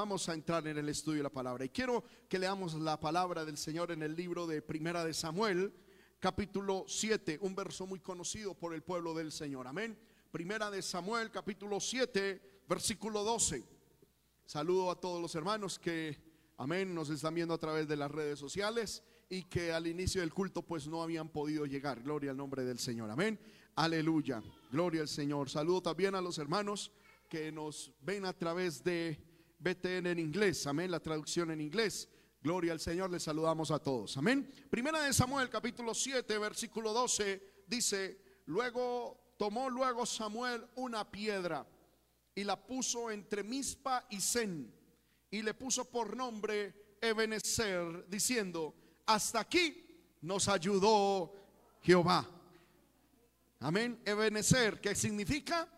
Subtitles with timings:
[0.00, 1.62] vamos a entrar en el estudio de la palabra.
[1.62, 5.74] Y quiero que leamos la palabra del Señor en el libro de Primera de Samuel,
[6.18, 9.66] capítulo 7, un verso muy conocido por el pueblo del Señor.
[9.66, 9.98] Amén.
[10.32, 13.62] Primera de Samuel, capítulo 7, versículo 12.
[14.46, 16.16] Saludo a todos los hermanos que,
[16.56, 20.32] amén, nos están viendo a través de las redes sociales y que al inicio del
[20.32, 22.02] culto pues no habían podido llegar.
[22.02, 23.10] Gloria al nombre del Señor.
[23.10, 23.38] Amén.
[23.74, 24.42] Aleluya.
[24.72, 25.50] Gloria al Señor.
[25.50, 26.90] Saludo también a los hermanos
[27.28, 29.29] que nos ven a través de
[29.60, 32.08] BTN en inglés, amén, la traducción en inglés.
[32.42, 34.50] Gloria al Señor, les saludamos a todos, amén.
[34.70, 41.66] Primera de Samuel, capítulo 7, versículo 12, dice, luego tomó luego Samuel una piedra
[42.34, 44.72] y la puso entre Mispa y Zen
[45.30, 48.74] y le puso por nombre Ebenezer, diciendo,
[49.04, 49.86] hasta aquí
[50.22, 51.34] nos ayudó
[51.82, 52.26] Jehová.
[53.60, 55.68] Amén, Ebenezer, ¿qué significa?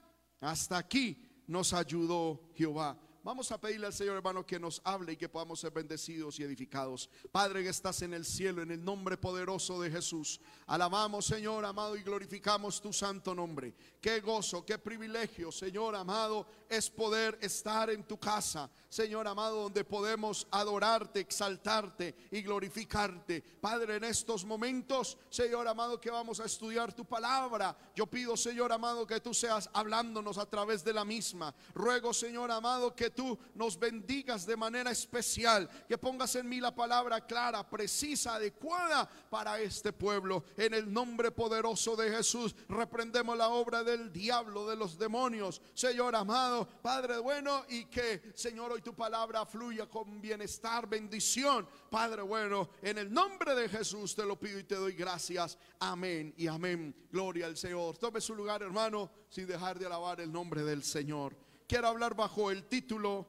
[0.41, 2.97] Hasta aquí nos ayudó Jehová.
[3.25, 6.43] Vamos a pedirle al Señor hermano que nos hable y que podamos ser bendecidos y
[6.43, 7.09] edificados.
[7.31, 10.41] Padre que estás en el cielo, en el nombre poderoso de Jesús.
[10.67, 13.75] Alabamos Señor amado y glorificamos tu santo nombre.
[14.01, 18.71] Qué gozo, qué privilegio Señor amado es poder estar en tu casa.
[18.89, 23.43] Señor amado donde podemos adorarte, exaltarte y glorificarte.
[23.43, 27.77] Padre en estos momentos, Señor amado que vamos a estudiar tu palabra.
[27.95, 31.55] Yo pido Señor amado que tú seas hablándonos a través de la misma.
[31.75, 36.75] Ruego Señor amado que tú nos bendigas de manera especial, que pongas en mí la
[36.75, 40.45] palabra clara, precisa, adecuada para este pueblo.
[40.57, 45.61] En el nombre poderoso de Jesús, reprendemos la obra del diablo, de los demonios.
[45.75, 51.69] Señor amado, Padre bueno, y que, Señor, hoy tu palabra fluya con bienestar, bendición.
[51.91, 55.59] Padre bueno, en el nombre de Jesús te lo pido y te doy gracias.
[55.81, 56.95] Amén y amén.
[57.11, 57.99] Gloria al Señor.
[57.99, 61.37] Tome su lugar, hermano, sin dejar de alabar el nombre del Señor
[61.73, 63.27] quiero hablar bajo el título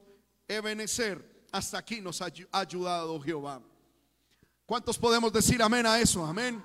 [0.49, 1.45] Ebenecer.
[1.53, 3.61] Hasta aquí nos ha ayudado Jehová.
[4.65, 6.25] ¿Cuántos podemos decir amén a eso?
[6.25, 6.61] Amén.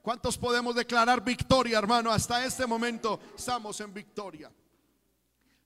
[0.00, 2.12] ¿Cuántos podemos declarar victoria, hermano?
[2.12, 4.52] Hasta este momento estamos en victoria.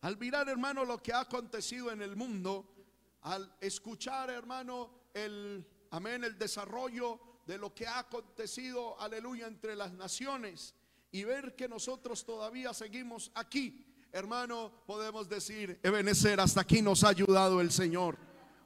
[0.00, 2.74] Al mirar, hermano, lo que ha acontecido en el mundo,
[3.22, 9.92] al escuchar, hermano, el amén, el desarrollo de lo que ha acontecido, aleluya, entre las
[9.92, 10.74] naciones
[11.10, 17.08] y ver que nosotros todavía seguimos aquí hermano, podemos decir, Ebenecer, hasta aquí nos ha
[17.08, 18.16] ayudado el Señor.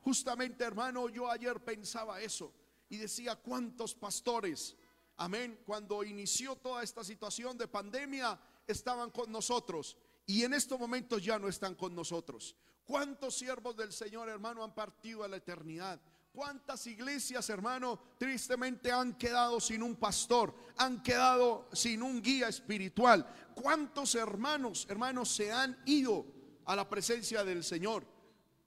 [0.03, 2.53] Justamente, hermano, yo ayer pensaba eso
[2.89, 4.77] y decía, ¿cuántos pastores,
[5.17, 9.97] amén, cuando inició toda esta situación de pandemia, estaban con nosotros
[10.27, 12.57] y en estos momentos ya no están con nosotros?
[12.85, 16.01] ¿Cuántos siervos del Señor, hermano, han partido a la eternidad?
[16.33, 20.55] ¿Cuántas iglesias, hermano, tristemente han quedado sin un pastor?
[20.79, 23.27] Han quedado sin un guía espiritual.
[23.55, 26.25] ¿Cuántos hermanos, hermanos, se han ido
[26.65, 28.07] a la presencia del Señor?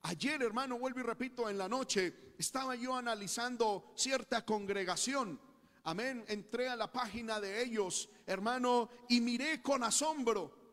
[0.03, 5.39] Ayer, hermano, vuelvo y repito, en la noche estaba yo analizando cierta congregación.
[5.85, 6.23] Amén.
[6.27, 10.64] Entré a la página de ellos, hermano, y miré con asombro,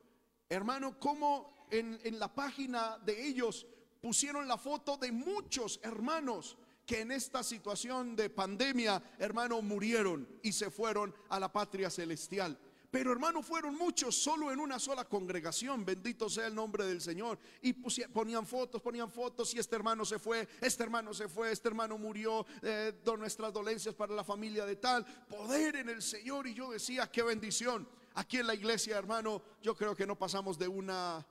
[0.55, 3.67] hermano, cómo en, en la página de ellos
[4.01, 10.53] pusieron la foto de muchos hermanos que en esta situación de pandemia, hermano, murieron y
[10.53, 12.59] se fueron a la patria celestial.
[12.93, 15.83] Pero hermano, fueron muchos solo en una sola congregación.
[15.83, 17.39] Bendito sea el nombre del Señor.
[17.63, 19.55] Y ponían fotos, ponían fotos.
[19.55, 22.45] Y este hermano se fue, este hermano se fue, este hermano murió.
[22.61, 25.07] Eh, nuestras dolencias para la familia de tal.
[25.27, 26.47] Poder en el Señor.
[26.47, 27.89] Y yo decía, qué bendición.
[28.15, 31.25] Aquí en la iglesia, hermano, yo creo que no pasamos de una,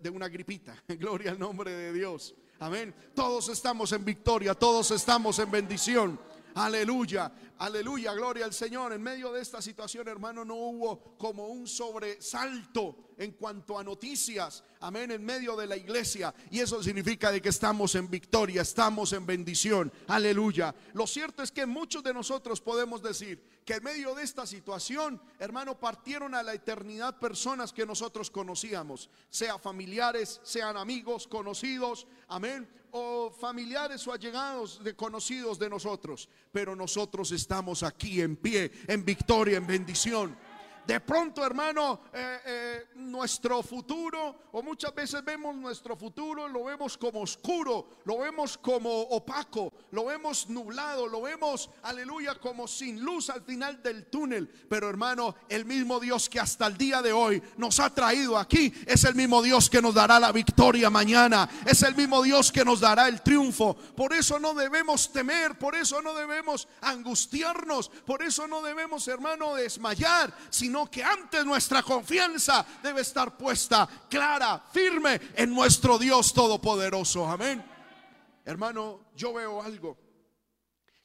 [0.00, 0.82] de una gripita.
[0.88, 2.34] Gloria al nombre de Dios.
[2.58, 2.94] Amén.
[3.14, 6.20] Todos estamos en victoria, todos estamos en bendición.
[6.54, 8.92] Aleluya, aleluya, gloria al Señor.
[8.92, 14.64] En medio de esta situación, hermano, no hubo como un sobresalto en cuanto a noticias,
[14.80, 16.34] amén, en medio de la iglesia.
[16.50, 20.74] Y eso significa de que estamos en victoria, estamos en bendición, aleluya.
[20.94, 25.20] Lo cierto es que muchos de nosotros podemos decir que en medio de esta situación,
[25.38, 32.66] hermano, partieron a la eternidad personas que nosotros conocíamos, sea familiares, sean amigos, conocidos, amén,
[32.92, 36.30] o familiares o allegados de conocidos de nosotros.
[36.52, 40.36] Pero nosotros estamos aquí en pie, en victoria, en bendición.
[40.86, 46.96] De pronto, hermano, eh, eh, nuestro futuro, o muchas veces vemos nuestro futuro, lo vemos
[46.96, 53.30] como oscuro, lo vemos como opaco, lo vemos nublado, lo vemos, aleluya, como sin luz
[53.30, 54.48] al final del túnel.
[54.68, 58.72] Pero hermano, el mismo Dios que hasta el día de hoy nos ha traído aquí,
[58.86, 62.64] es el mismo Dios que nos dará la victoria mañana, es el mismo Dios que
[62.64, 63.74] nos dará el triunfo.
[63.74, 69.54] Por eso no debemos temer, por eso no debemos angustiarnos, por eso no debemos, hermano,
[69.54, 70.34] desmayar,
[70.70, 77.26] sino que antes nuestra confianza debe estar puesta clara, firme en nuestro Dios Todopoderoso.
[77.26, 77.60] Amén.
[78.44, 79.98] Hermano, yo veo algo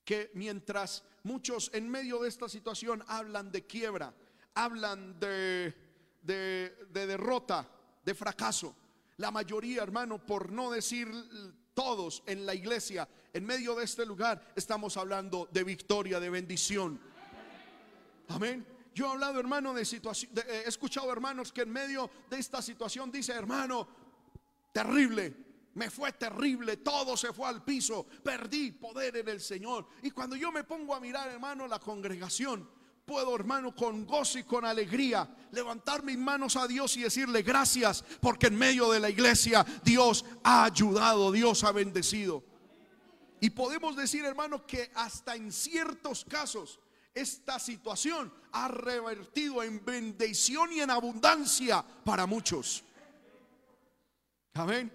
[0.03, 4.13] que mientras muchos en medio de esta situación hablan de quiebra,
[4.53, 5.73] hablan de,
[6.21, 7.67] de, derrota,
[8.03, 8.75] de fracaso,
[9.17, 11.09] la mayoría, hermano, por no decir
[11.73, 17.01] todos en la iglesia, en medio de este lugar, estamos hablando de victoria, de bendición.
[18.27, 18.74] Amén.
[18.95, 22.61] Yo he hablado, hermano, de situación, eh, he escuchado hermanos que en medio de esta
[22.61, 23.85] situación dice, hermano,
[24.71, 25.35] terrible,
[25.73, 29.89] me fue terrible, todo se fue al piso, perdí poder en el Señor.
[30.01, 32.69] Y cuando yo me pongo a mirar, hermano, la congregación,
[33.05, 38.01] puedo, hermano, con gozo y con alegría, levantar mis manos a Dios y decirle gracias,
[38.21, 42.45] porque en medio de la iglesia Dios ha ayudado, Dios ha bendecido.
[43.41, 46.79] Y podemos decir, hermano, que hasta en ciertos casos
[47.15, 52.83] esta situación ha revertido en bendición y en abundancia para muchos.
[54.53, 54.91] Amén.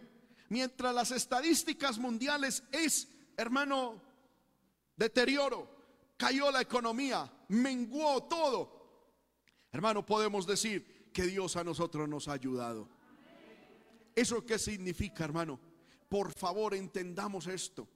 [0.51, 4.03] Mientras las estadísticas mundiales es, hermano,
[4.97, 5.69] deterioro,
[6.19, 8.79] cayó la economía, menguó todo.
[9.73, 12.87] Hermano, podemos decir que Dios a nosotros nos ha ayudado.
[14.15, 15.59] ¿Eso qué significa, hermano?
[16.09, 17.89] Por favor, entendamos esto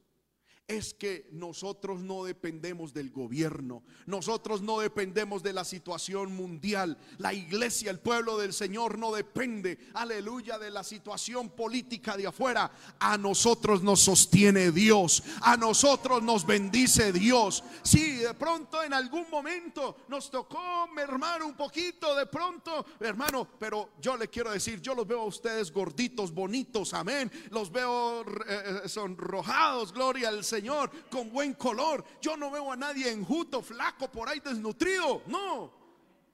[0.67, 6.97] es que nosotros no dependemos del gobierno, nosotros no dependemos de la situación mundial.
[7.19, 12.71] La iglesia, el pueblo del Señor no depende, aleluya, de la situación política de afuera.
[12.99, 17.63] A nosotros nos sostiene Dios, a nosotros nos bendice Dios.
[17.83, 23.91] Si de pronto en algún momento nos tocó mermar un poquito, de pronto, hermano, pero
[24.01, 27.31] yo le quiero decir, yo los veo a ustedes gorditos, bonitos, amén.
[27.51, 32.05] Los veo eh, eh, sonrojados, gloria al Señor Señor, con buen color.
[32.21, 35.23] Yo no veo a nadie enjuto, flaco, por ahí desnutrido.
[35.27, 35.73] No.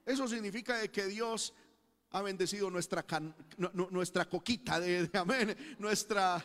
[0.05, 1.55] Eso significa que Dios
[2.13, 3.05] ha bendecido nuestra,
[3.91, 6.43] nuestra coquita de, amén, nuestra,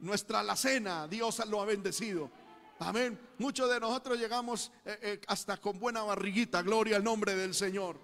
[0.00, 2.30] nuestra alacena, Dios lo ha bendecido.
[2.78, 3.18] Amén.
[3.38, 7.98] Muchos de nosotros llegamos eh, eh, hasta con buena barriguita, gloria al nombre del Señor.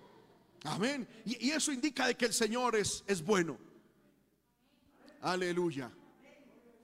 [0.65, 1.07] Amén.
[1.27, 3.59] Y, y, eso indica de que el Señor es, es bueno.
[5.21, 5.91] Aleluya.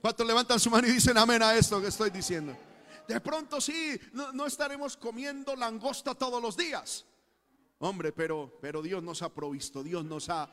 [0.01, 2.57] ¿Cuántos levantan su mano y dicen amén a esto que estoy diciendo?
[3.07, 7.07] De pronto sí, no, estaremos comiendo langosta todos los días.
[7.79, 10.51] Hombre, pero, pero Dios nos ha provisto, Dios nos ha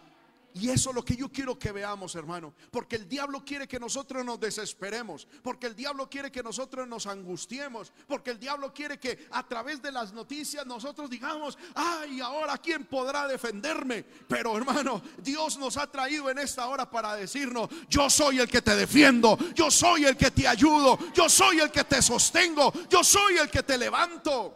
[0.58, 2.54] y eso es lo que yo quiero que veamos, hermano.
[2.72, 5.28] Porque el diablo quiere que nosotros nos desesperemos.
[5.44, 7.92] Porque el diablo quiere que nosotros nos angustiemos.
[8.08, 12.86] Porque el diablo quiere que a través de las noticias nosotros digamos, ay, ahora quién
[12.86, 14.04] podrá defenderme.
[14.04, 18.62] Pero hermano, Dios nos ha traído en esta hora para decirnos, yo soy el que
[18.62, 19.38] te defiendo.
[19.54, 20.98] Yo soy el que te ayudo.
[21.14, 22.72] Yo soy el que te sostengo.
[22.88, 24.56] Yo soy el que te levanto.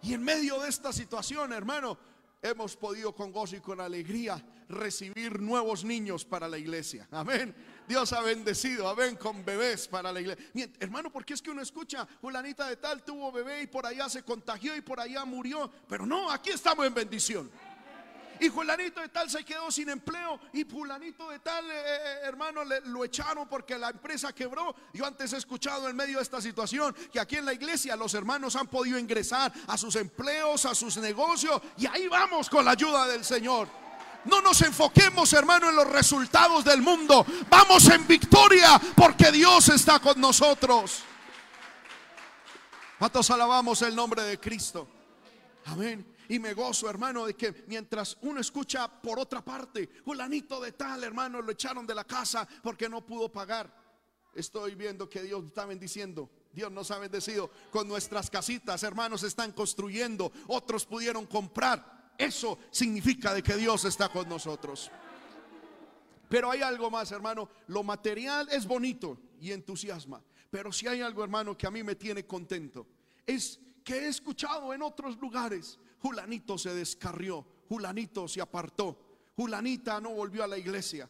[0.00, 1.98] Y en medio de esta situación, hermano,
[2.42, 7.08] hemos podido con gozo y con alegría recibir nuevos niños para la iglesia.
[7.10, 7.54] Amén.
[7.86, 10.44] Dios ha bendecido, amén, con bebés para la iglesia.
[10.78, 14.22] hermano, porque es que uno escucha, fulanita de tal tuvo bebé y por allá se
[14.22, 15.70] contagió y por allá murió.
[15.88, 17.50] Pero no, aquí estamos en bendición
[18.40, 22.64] y fulanito de tal se quedó sin empleo y fulanito de tal, eh, eh, hermano,
[22.64, 24.74] le, lo echaron porque la empresa quebró.
[24.92, 28.14] Yo antes he escuchado en medio de esta situación que aquí en la iglesia los
[28.14, 32.72] hermanos han podido ingresar a sus empleos, a sus negocios y ahí vamos con la
[32.72, 33.68] ayuda del Señor.
[34.24, 37.24] No nos enfoquemos, hermano, en los resultados del mundo.
[37.48, 41.02] Vamos en victoria porque Dios está con nosotros.
[42.98, 44.88] ¿Cuántos alabamos el nombre de Cristo?
[45.66, 46.17] Amén.
[46.28, 51.02] Y me gozo, hermano, de que mientras uno escucha por otra parte, fulanito de tal,
[51.02, 53.74] hermano, lo echaron de la casa porque no pudo pagar.
[54.34, 56.30] Estoy viendo que Dios está bendiciendo.
[56.52, 62.12] Dios nos ha bendecido con nuestras casitas, hermanos, están construyendo, otros pudieron comprar.
[62.18, 64.90] Eso significa de que Dios está con nosotros.
[66.28, 67.48] Pero hay algo más, hermano.
[67.68, 70.22] Lo material es bonito y entusiasma.
[70.50, 72.86] Pero si hay algo, hermano, que a mí me tiene contento,
[73.26, 78.98] es que he escuchado en otros lugares Julanito se descarrió, Julanito se apartó,
[79.36, 81.08] Julanita no volvió a la iglesia.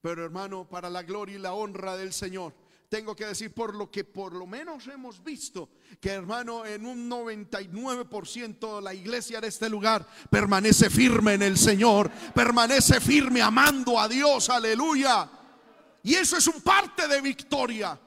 [0.00, 2.54] Pero hermano, para la gloria y la honra del Señor,
[2.88, 5.68] tengo que decir por lo que por lo menos hemos visto
[6.00, 12.10] que hermano en un 99% la iglesia de este lugar permanece firme en el Señor,
[12.34, 15.30] permanece firme amando a Dios, aleluya.
[16.02, 17.98] Y eso es un parte de victoria,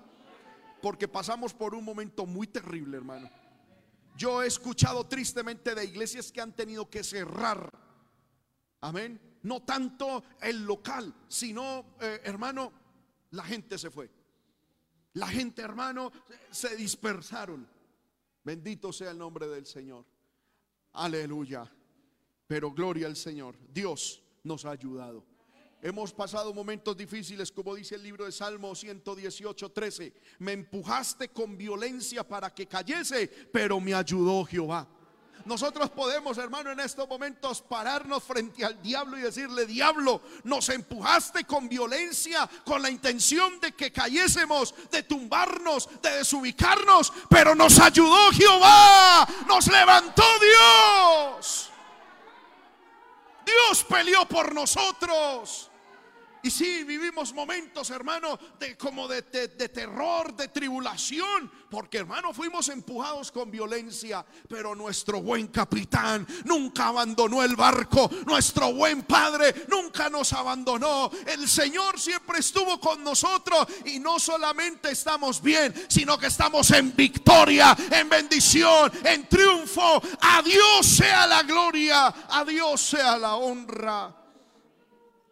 [0.81, 3.29] porque pasamos por un momento muy terrible, hermano.
[4.15, 7.71] Yo he escuchado tristemente de iglesias que han tenido que cerrar.
[8.81, 9.19] Amén.
[9.43, 12.71] No tanto el local, sino, eh, hermano,
[13.31, 14.09] la gente se fue.
[15.13, 16.11] La gente, hermano,
[16.49, 17.67] se dispersaron.
[18.43, 20.05] Bendito sea el nombre del Señor.
[20.93, 21.69] Aleluya.
[22.47, 23.55] Pero gloria al Señor.
[23.71, 25.25] Dios nos ha ayudado.
[25.85, 30.13] Hemos pasado momentos difíciles, como dice el libro de Salmo 118, 13.
[30.39, 34.87] Me empujaste con violencia para que cayese, pero me ayudó Jehová.
[35.43, 41.43] Nosotros podemos, hermano, en estos momentos pararnos frente al diablo y decirle, diablo, nos empujaste
[41.43, 48.31] con violencia, con la intención de que cayésemos, de tumbarnos, de desubicarnos, pero nos ayudó
[48.31, 51.69] Jehová, nos levantó Dios.
[53.45, 55.71] Dios peleó por nosotros.
[56.45, 63.31] Y sí, vivimos momentos, hermano, de como de, terror, de tribulación, porque hermano fuimos empujados
[63.31, 70.33] con violencia, pero nuestro buen capitán nunca abandonó el barco, nuestro buen padre nunca nos
[70.33, 71.09] abandonó.
[71.27, 76.93] El Señor siempre estuvo con nosotros y no solamente estamos bien, sino que estamos en
[76.93, 80.01] victoria, en bendición, en triunfo.
[80.19, 84.13] A Dios sea la gloria, a Dios sea la honra.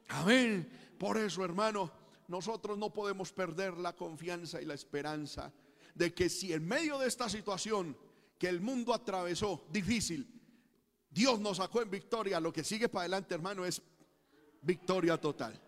[0.07, 0.80] Amén.
[1.01, 1.89] Por eso, hermano,
[2.27, 5.51] nosotros no podemos perder la confianza y la esperanza
[5.95, 7.97] de que si en medio de esta situación
[8.37, 10.31] que el mundo atravesó difícil,
[11.09, 13.81] Dios nos sacó en victoria, lo que sigue para adelante, hermano, es
[14.61, 15.59] victoria total.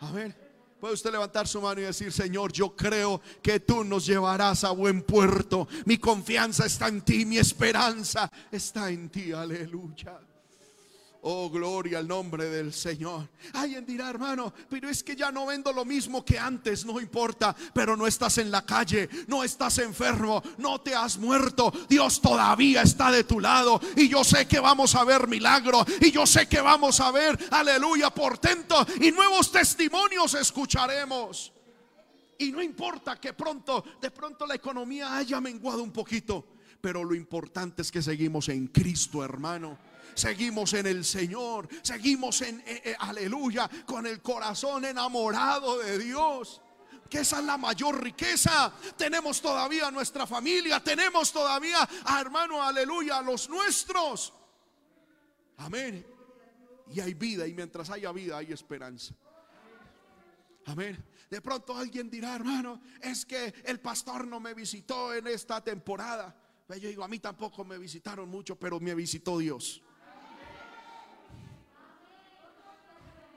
[0.00, 0.34] A ver,
[0.80, 4.72] puede usted levantar su mano y decir, Señor, yo creo que tú nos llevarás a
[4.72, 5.68] buen puerto.
[5.84, 9.30] Mi confianza está en ti, mi esperanza está en ti.
[9.30, 10.18] Aleluya.
[11.22, 13.28] Oh, gloria al nombre del Señor.
[13.52, 17.54] Alguien dirá, hermano, pero es que ya no vendo lo mismo que antes, no importa,
[17.74, 21.70] pero no estás en la calle, no estás enfermo, no te has muerto.
[21.90, 26.10] Dios todavía está de tu lado y yo sé que vamos a ver milagro y
[26.10, 31.52] yo sé que vamos a ver, aleluya, portento y nuevos testimonios escucharemos.
[32.38, 36.46] Y no importa que pronto, de pronto la economía haya menguado un poquito,
[36.80, 42.60] pero lo importante es que seguimos en Cristo, hermano seguimos en el Señor, seguimos en,
[42.60, 46.60] eh, eh, aleluya, con el corazón enamorado de Dios
[47.10, 48.72] que esa es la mayor riqueza.
[48.96, 54.32] Tenemos todavía nuestra familia, tenemos todavía a hermano, aleluya, a los nuestros.
[55.56, 56.06] Amén.
[56.92, 59.12] Y hay vida, y mientras haya vida hay esperanza.
[60.66, 61.04] Amén.
[61.28, 66.36] De pronto alguien dirá, hermano, es que el pastor no me visitó en esta temporada.
[66.68, 69.82] Yo digo, a mí tampoco me visitaron mucho, pero me visitó Dios.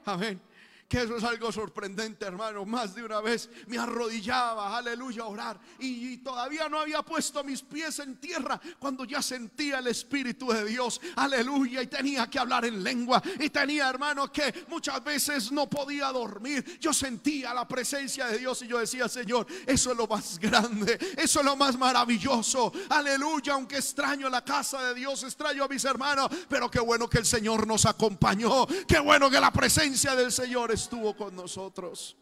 [0.06, 0.40] Amén
[0.88, 2.66] que eso es algo sorprendente, hermano.
[2.66, 5.60] Más de una vez me arrodillaba, aleluya, a orar.
[5.80, 10.66] Y, todavía no había puesto mis pies en tierra cuando ya sentía el Espíritu de
[10.66, 11.82] Dios, aleluya.
[11.82, 13.22] Y tenía que hablar en lengua.
[13.40, 16.80] Y tenía, hermano, que muchas veces no podía dormir.
[16.80, 20.98] Yo sentía la presencia de Dios y yo decía, Señor, eso es lo más grande,
[21.18, 22.72] eso es lo más maravilloso.
[22.90, 27.20] Aleluya, aunque extraño la casa de Dios, extraño a mis hermanos, pero qué bueno que
[27.20, 28.68] el Señor nos acompañó.
[28.88, 32.18] Qué bueno que la presencia del Señor es estuvo con nosotros.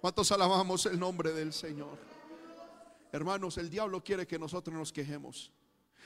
[0.00, 1.96] ¿Cuántos alabamos el nombre del Señor?
[3.12, 5.52] Hermanos, el diablo quiere que nosotros nos quejemos.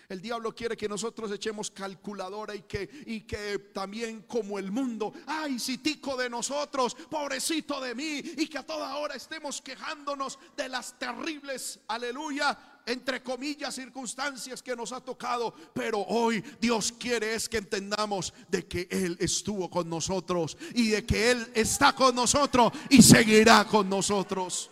[0.09, 5.13] El diablo quiere que nosotros echemos calculadora y que, y que también como el mundo,
[5.27, 10.39] ay, si tico de nosotros, pobrecito de mí, y que a toda hora estemos quejándonos
[10.57, 15.53] de las terribles, aleluya, entre comillas, circunstancias que nos ha tocado.
[15.75, 21.05] Pero hoy Dios quiere es que entendamos de que Él estuvo con nosotros y de
[21.05, 24.71] que Él está con nosotros y seguirá con nosotros.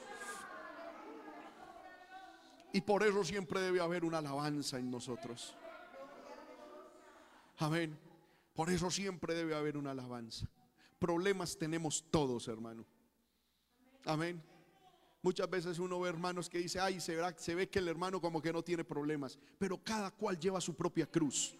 [2.73, 5.55] Y por eso siempre debe haber una alabanza en nosotros.
[7.59, 7.99] Amén.
[8.55, 10.47] Por eso siempre debe haber una alabanza.
[10.99, 12.85] Problemas tenemos todos, hermano.
[14.05, 14.54] Amén.
[15.25, 18.43] Muchas veces uno ve hermanos que dice, ay, se, se ve que el hermano como
[18.43, 21.57] que no tiene problemas, pero cada cual lleva su propia cruz.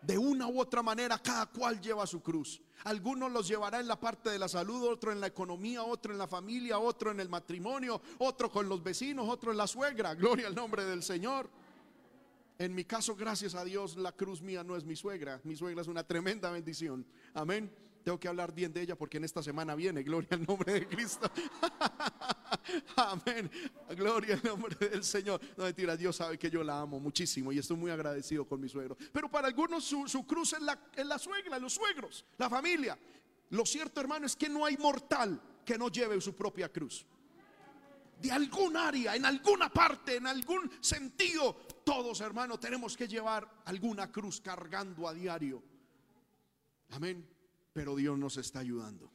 [0.00, 2.62] De una u otra manera, cada cual lleva su cruz.
[2.84, 6.18] Algunos los llevará en la parte de la salud, otro en la economía, otro en
[6.18, 10.14] la familia, otro en el matrimonio, otro con los vecinos, otro en la suegra.
[10.14, 11.50] Gloria al nombre del Señor.
[12.56, 15.40] En mi caso, gracias a Dios, la cruz mía no es mi suegra.
[15.42, 17.04] Mi suegra es una tremenda bendición.
[17.34, 17.68] Amén.
[18.02, 20.02] Tengo que hablar bien de ella porque en esta semana viene.
[20.02, 21.30] Gloria al nombre de Cristo.
[22.96, 23.50] Amén.
[23.90, 25.40] Gloria al nombre del Señor.
[25.56, 28.68] No mentira, Dios sabe que yo la amo muchísimo y estoy muy agradecido con mi
[28.68, 28.96] suegro.
[29.12, 32.98] Pero para algunos su, cruz es la, es la suegra, los suegros, la familia.
[33.50, 37.04] Lo cierto, hermano, es que no hay mortal que no lleve su propia cruz.
[38.18, 41.54] De algún área, en alguna parte, en algún sentido,
[41.84, 45.62] todos, hermano, tenemos que llevar alguna cruz cargando a diario.
[46.90, 47.39] Amén
[47.72, 49.10] pero Dios nos está ayudando.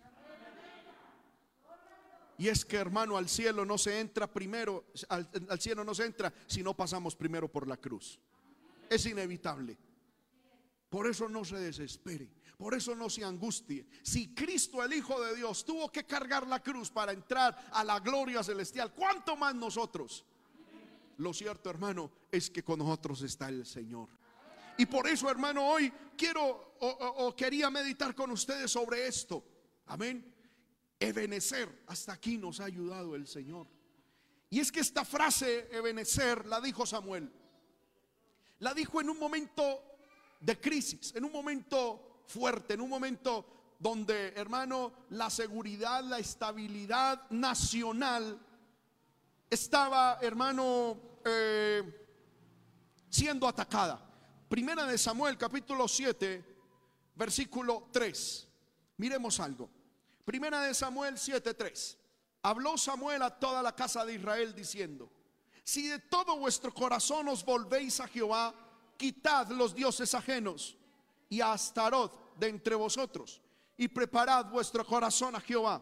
[2.38, 5.28] Y es que hermano, al cielo no se entra primero, al,
[5.60, 8.20] cielo no se entra si no pasamos primero por la cruz.
[8.90, 9.78] es inevitable.
[10.90, 13.86] Por eso no se desespere, por eso no se angustie.
[14.04, 18.00] Si Cristo el Hijo de Dios tuvo que cargar la cruz para entrar a la
[18.00, 20.26] gloria celestial, ¿cuánto más nosotros?
[21.18, 24.10] Lo cierto, hermano, es que con nosotros está el Señor.
[24.78, 29.44] Y por eso, hermano, hoy quiero o, quería meditar con ustedes sobre esto.
[29.88, 30.34] Amén.
[31.00, 33.68] Ebenecer, hasta aquí nos ha ayudado el Señor.
[34.50, 37.32] Y es que esta frase, Ebenecer, la dijo Samuel.
[38.60, 39.82] La dijo en un momento
[40.40, 47.30] de crisis, en un momento fuerte, en un momento donde, hermano, la seguridad, la estabilidad
[47.30, 48.40] nacional
[49.50, 51.84] estaba, hermano, eh,
[53.10, 54.15] siendo atacada.
[54.48, 56.46] Primera de Samuel, capítulo 7,
[57.16, 58.48] versículo 3.
[58.98, 59.70] Miremos algo.
[60.24, 61.98] Primera de Samuel 7:3.
[62.44, 65.12] Habló Samuel a toda la casa de Israel diciendo:
[65.64, 68.54] Si de todo vuestro corazón os volvéis a Jehová,
[68.98, 70.78] quitad los dioses ajenos
[71.28, 73.42] y a Astarot de entre vosotros,
[73.78, 75.82] y preparad vuestro corazón a Jehová,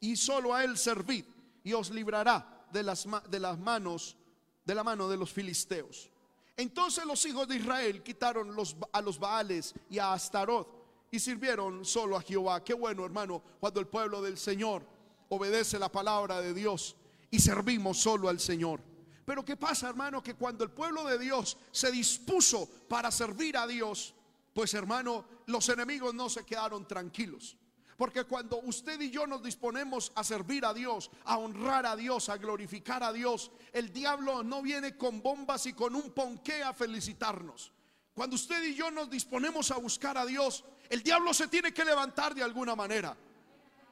[0.00, 1.24] y solo a él servid,
[1.62, 4.16] y os librará de las, de las manos
[4.64, 6.10] de la mano de los filisteos.
[6.58, 10.66] Entonces los hijos de Israel quitaron los, a los Baales y a Astaroth
[11.08, 12.64] y sirvieron solo a Jehová.
[12.64, 14.84] Qué bueno, hermano, cuando el pueblo del Señor
[15.28, 16.96] obedece la palabra de Dios
[17.30, 18.80] y servimos solo al Señor.
[19.24, 20.20] Pero ¿qué pasa, hermano?
[20.20, 24.12] Que cuando el pueblo de Dios se dispuso para servir a Dios,
[24.52, 27.56] pues hermano, los enemigos no se quedaron tranquilos.
[27.98, 32.28] Porque cuando usted y yo nos disponemos a servir a Dios, a honrar a Dios,
[32.28, 36.72] a glorificar a Dios, el diablo no viene con bombas y con un ponqué a
[36.72, 37.72] felicitarnos.
[38.14, 41.84] Cuando usted y yo nos disponemos a buscar a Dios, el diablo se tiene que
[41.84, 43.16] levantar de alguna manera.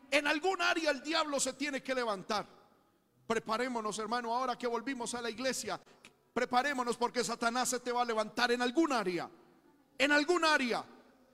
[0.09, 2.47] En algún área el diablo se tiene que levantar.
[3.27, 5.81] Preparémonos, hermano, ahora que volvimos a la iglesia.
[6.33, 9.29] Preparémonos porque Satanás se te va a levantar en algún área.
[9.99, 10.85] En algún área.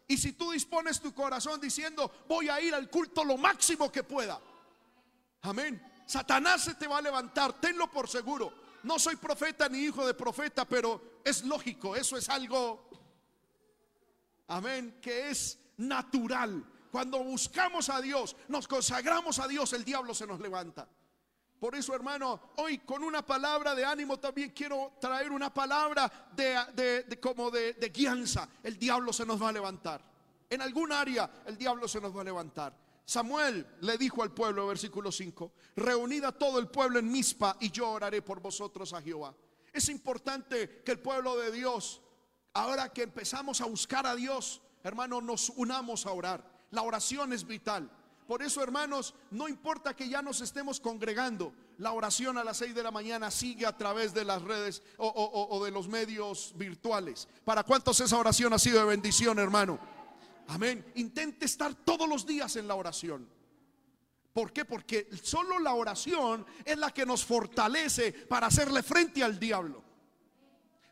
[0.08, 4.02] Y si tú dispones tu corazón diciendo, voy a ir al culto lo máximo que
[4.02, 4.40] pueda.
[5.42, 5.82] Amén.
[6.06, 8.52] Satanás se te va a levantar, tenlo por seguro.
[8.82, 12.88] No soy profeta ni hijo de profeta, pero es lógico, eso es algo,
[14.48, 16.64] amén, que es natural.
[16.90, 20.88] Cuando buscamos a Dios, nos consagramos a Dios, el diablo se nos levanta.
[21.62, 27.20] Por eso, hermano, hoy con una palabra de ánimo también quiero traer una palabra de,
[27.22, 28.48] como de, de guianza.
[28.64, 30.02] El diablo se nos va a levantar.
[30.50, 32.76] En algún área el diablo se nos va a levantar.
[33.04, 37.70] Samuel le dijo al pueblo, versículo 5, reunid a todo el pueblo en Mispa y
[37.70, 39.32] yo oraré por vosotros a Jehová.
[39.72, 42.02] Es importante que el pueblo de Dios,
[42.54, 46.44] ahora que empezamos a buscar a Dios, hermano, nos unamos a orar.
[46.72, 47.88] La oración es vital.
[48.26, 52.74] Por eso, hermanos, no importa que ya nos estemos congregando, la oración a las 6
[52.74, 57.28] de la mañana sigue a través de las redes o, de los medios virtuales.
[57.44, 59.78] ¿Para cuántos esa oración ha sido de bendición, hermano?
[60.48, 60.84] Amén.
[60.94, 63.28] Intente estar todos los días en la oración.
[64.32, 64.64] ¿Por qué?
[64.64, 69.82] Porque solo la oración es la que nos fortalece para hacerle frente al diablo.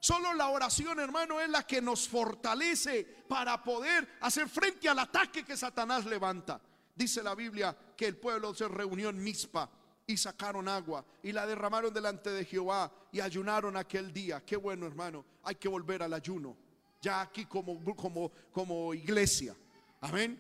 [0.00, 5.44] Solo la oración, hermano, es la que nos fortalece para poder hacer frente al ataque
[5.44, 6.60] que Satanás levanta.
[7.00, 9.70] Dice la Biblia que el pueblo se reunió en Mizpa
[10.06, 14.44] y sacaron agua y la derramaron delante de Jehová y ayunaron aquel día.
[14.44, 15.24] Qué bueno, hermano.
[15.44, 16.58] Hay que volver al ayuno.
[17.00, 19.56] Ya aquí como, como, como iglesia.
[20.02, 20.38] Amén.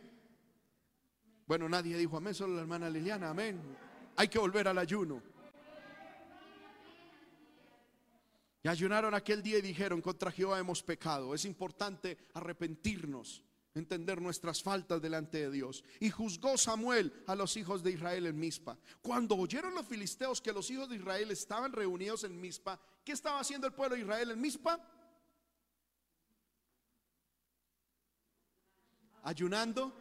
[1.46, 3.30] Bueno, nadie dijo amén, solo la hermana Liliana.
[3.30, 3.58] Amén.
[4.16, 5.22] Hay que volver al ayuno.
[8.62, 11.34] Y ayunaron aquel día y dijeron, contra Jehová hemos pecado.
[11.34, 13.42] Es importante arrepentirnos
[13.74, 15.84] entender nuestras faltas delante de Dios.
[16.00, 18.76] Y juzgó Samuel a los hijos de Israel en Mizpa.
[19.00, 23.40] Cuando oyeron los filisteos que los hijos de Israel estaban reunidos en Mizpa, ¿qué estaba
[23.40, 24.80] haciendo el pueblo de Israel en Mizpa?
[29.22, 29.92] Ayunando,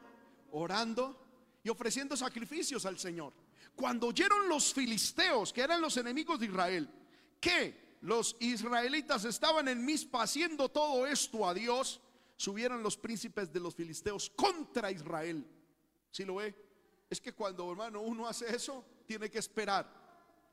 [0.52, 3.34] orando y ofreciendo sacrificios al Señor.
[3.76, 6.90] Cuando oyeron los filisteos, que eran los enemigos de Israel,
[7.40, 12.02] que los israelitas estaban en Mizpa haciendo todo esto a Dios,
[12.40, 15.46] subieron los príncipes de los filisteos contra Israel.
[16.10, 16.56] Si lo ve?
[17.10, 19.86] Es que cuando, hermano, uno hace eso, tiene que esperar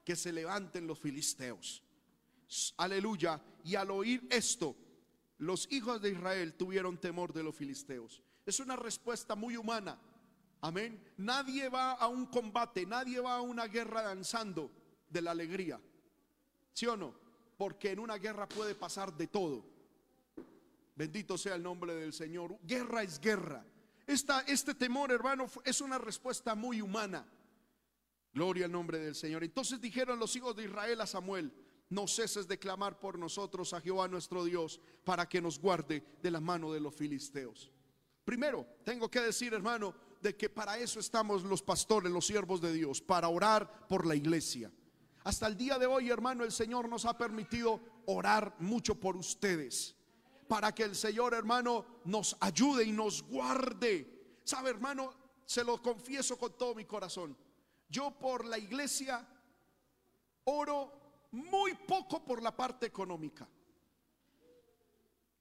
[0.04, 1.84] que se levanten los filisteos.
[2.78, 3.40] Aleluya.
[3.62, 4.74] Y al oír esto,
[5.38, 8.20] los hijos de Israel tuvieron temor de los filisteos.
[8.44, 9.96] Es una respuesta muy humana.
[10.62, 11.00] Amén.
[11.18, 14.72] Nadie va a un combate, nadie va a una guerra danzando
[15.08, 15.80] de la alegría.
[16.72, 17.14] ¿Sí o no?
[17.56, 19.75] Porque en una guerra puede pasar de todo.
[20.96, 22.58] Bendito sea el nombre del Señor.
[22.62, 23.64] Guerra es guerra.
[24.06, 27.26] Esta, este temor, hermano, es una respuesta muy humana.
[28.32, 29.44] Gloria al nombre del Señor.
[29.44, 31.52] Entonces dijeron los hijos de Israel a Samuel,
[31.90, 36.30] no ceses de clamar por nosotros a Jehová nuestro Dios para que nos guarde de
[36.30, 37.70] la mano de los filisteos.
[38.24, 42.72] Primero, tengo que decir, hermano, de que para eso estamos los pastores, los siervos de
[42.72, 44.72] Dios, para orar por la iglesia.
[45.24, 49.95] Hasta el día de hoy, hermano, el Señor nos ha permitido orar mucho por ustedes,
[50.48, 54.40] para que el Señor, hermano, nos ayude y nos guarde.
[54.44, 55.12] Sabe, hermano,
[55.44, 57.36] se lo confieso con todo mi corazón.
[57.88, 59.26] Yo por la iglesia
[60.44, 60.92] oro
[61.32, 63.48] muy poco por la parte económica.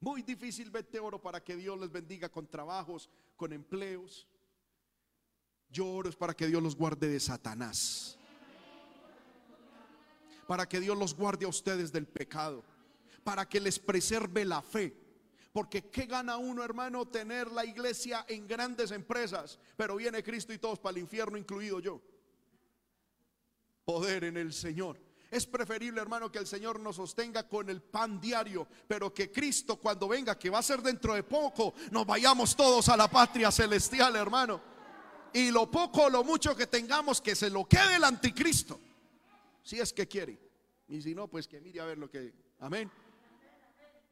[0.00, 4.28] Muy difícilmente oro para que Dios les bendiga con trabajos, con empleos.
[5.70, 8.18] Yo oro es para que Dios los guarde de Satanás.
[10.46, 12.62] Para que Dios los guarde a ustedes del pecado.
[13.26, 14.96] Para que les preserve la fe.
[15.52, 19.58] Porque ¿qué gana uno, hermano, tener la iglesia en grandes empresas?
[19.76, 22.00] Pero viene Cristo y todos para el infierno, incluido yo.
[23.84, 25.00] Poder en el Señor.
[25.28, 29.80] Es preferible, hermano, que el Señor nos sostenga con el pan diario, pero que Cristo
[29.80, 33.50] cuando venga, que va a ser dentro de poco, nos vayamos todos a la patria
[33.50, 34.62] celestial, hermano.
[35.32, 38.78] Y lo poco o lo mucho que tengamos, que se lo quede el anticristo,
[39.64, 40.38] si es que quiere.
[40.86, 42.32] Y si no, pues que mire a ver lo que...
[42.60, 42.88] Amén.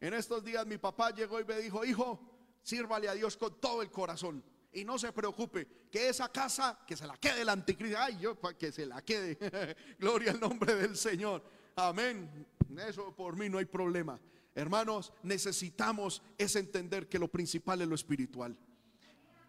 [0.00, 2.20] En estos días mi papá llegó y me dijo, hijo,
[2.62, 4.42] sírvale a Dios con todo el corazón.
[4.72, 7.96] Y no se preocupe, que esa casa, que se la quede el anticristo.
[7.98, 9.38] Ay, yo, que se la quede.
[9.98, 11.44] Gloria al nombre del Señor.
[11.76, 12.46] Amén.
[12.76, 14.20] Eso por mí no hay problema.
[14.54, 18.56] Hermanos, necesitamos es entender que lo principal es lo espiritual.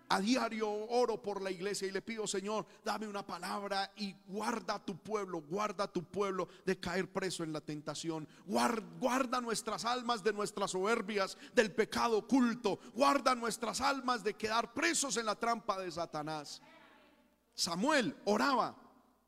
[0.09, 4.75] A diario oro por la iglesia y le pido, Señor, dame una palabra y guarda
[4.75, 8.27] a tu pueblo, guarda a tu pueblo de caer preso en la tentación.
[8.45, 12.79] Guarda, nuestras almas de nuestras soberbias, del pecado oculto.
[12.93, 16.61] Guarda nuestras almas de quedar presos en la trampa de Satanás.
[17.55, 18.75] Samuel oraba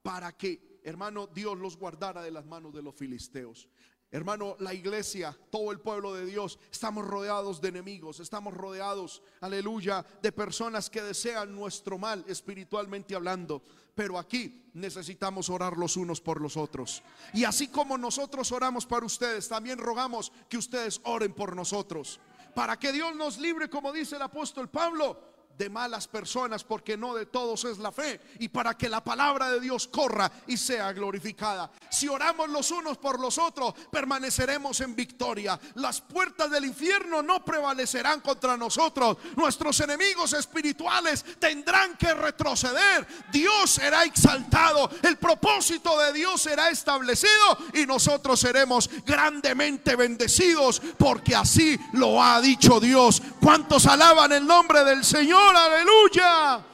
[0.04, 3.68] para que, hermano, Dios los guardara de las manos de los filisteos.
[4.10, 10.06] Hermano, la iglesia, todo el pueblo de Dios, estamos rodeados de enemigos, estamos rodeados, aleluya,
[10.22, 13.62] de personas que desean nuestro mal espiritualmente hablando.
[13.94, 17.04] Pero aquí necesitamos orar los unos por los otros.
[17.34, 22.22] Y así como nosotros oramos para ustedes, también rogamos que ustedes oren por nosotros.
[22.56, 25.20] Para que Dios nos libre, como dice el apóstol Pablo,
[25.58, 29.50] de malas personas, porque no de todos es la fe, y para que la palabra
[29.50, 31.72] de Dios corra y sea glorificada.
[31.90, 35.60] Si oramos los unos por los otros, permaneceremos en victoria.
[35.76, 39.18] Las puertas del infierno no prevalecerán contra nosotros.
[39.36, 43.08] Nuestros enemigos espirituales tendrán que retroceder.
[43.32, 51.36] Dios será exaltado, el propósito de Dios será establecido y nosotros seremos grandemente bendecidos, porque
[51.36, 53.22] así lo ha dicho Dios.
[53.42, 55.47] ¿Cuántos alaban el nombre del Señor?
[55.56, 56.66] Aleluya.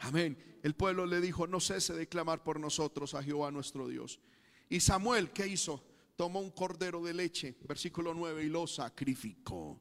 [0.00, 0.36] Amén.
[0.62, 4.20] El pueblo le dijo, no cese de clamar por nosotros a Jehová nuestro Dios.
[4.68, 5.82] Y Samuel, ¿qué hizo?
[6.16, 9.80] Tomó un cordero de leche, versículo 9, y lo sacrificó.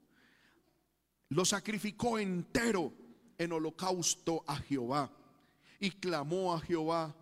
[1.29, 2.91] Lo sacrificó entero
[3.37, 5.11] en holocausto a Jehová.
[5.79, 7.15] Y clamó a Jehová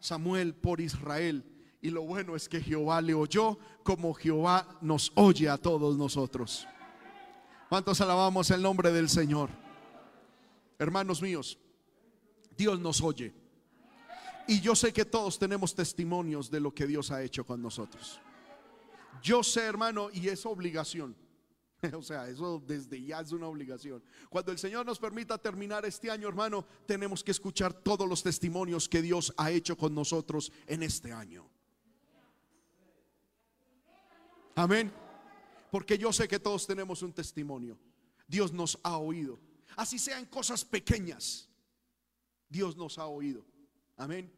[0.00, 1.44] Samuel por Israel.
[1.80, 6.66] Y lo bueno es que Jehová le oyó como Jehová nos oye a todos nosotros.
[7.72, 9.48] ¿Cuántos alabamos el nombre del Señor?
[10.78, 11.58] Hermanos míos,
[12.54, 13.32] Dios nos oye.
[14.46, 18.20] Y yo sé que todos tenemos testimonios de lo que Dios ha hecho con nosotros.
[19.22, 21.16] Yo sé, hermano, y es obligación.
[21.96, 24.04] O sea, eso desde ya es una obligación.
[24.28, 28.86] Cuando el Señor nos permita terminar este año, hermano, tenemos que escuchar todos los testimonios
[28.86, 31.48] que Dios ha hecho con nosotros en este año.
[34.56, 35.01] Amén
[35.72, 37.78] porque yo sé que todos tenemos un testimonio.
[38.28, 39.40] Dios nos ha oído.
[39.74, 41.48] Así sean cosas pequeñas.
[42.46, 43.42] Dios nos ha oído.
[43.96, 44.30] Amén.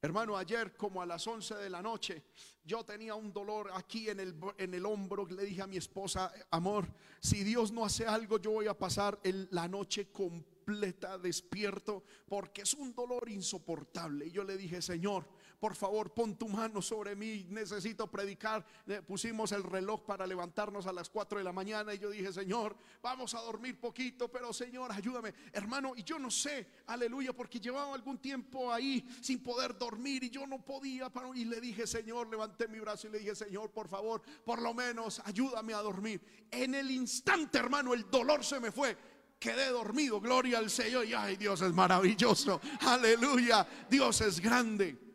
[0.00, 2.22] Hermano, ayer como a las 11 de la noche,
[2.64, 5.26] yo tenía un dolor aquí en el, en el hombro.
[5.26, 6.86] Le dije a mi esposa, amor,
[7.18, 9.18] si Dios no hace algo, yo voy a pasar
[9.50, 14.28] la noche completa despierto porque es un dolor insoportable.
[14.28, 18.64] Y yo le dije, Señor, por favor, pon tu mano sobre mí, necesito predicar.
[19.06, 22.76] Pusimos el reloj para levantarnos a las 4 de la mañana y yo dije, Señor,
[23.02, 25.34] vamos a dormir poquito, pero Señor, ayúdame.
[25.52, 30.30] Hermano, y yo no sé, aleluya, porque llevaba algún tiempo ahí sin poder dormir y
[30.30, 31.10] yo no podía.
[31.34, 34.74] Y le dije, Señor, levanté mi brazo y le dije, Señor, por favor, por lo
[34.74, 36.20] menos ayúdame a dormir.
[36.50, 38.96] En el instante, hermano, el dolor se me fue
[39.38, 40.20] quedé dormido.
[40.20, 41.04] Gloria al Señor.
[41.06, 42.60] Y ay, Dios es maravilloso.
[42.80, 43.66] Aleluya.
[43.88, 45.05] Dios es grande.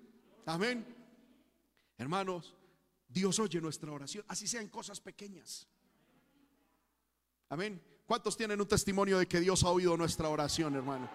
[0.51, 0.85] Amén.
[1.97, 2.53] Hermanos,
[3.07, 5.65] Dios oye nuestra oración, así sean cosas pequeñas.
[7.47, 7.81] Amén.
[8.05, 11.09] ¿Cuántos tienen un testimonio de que Dios ha oído nuestra oración, hermano?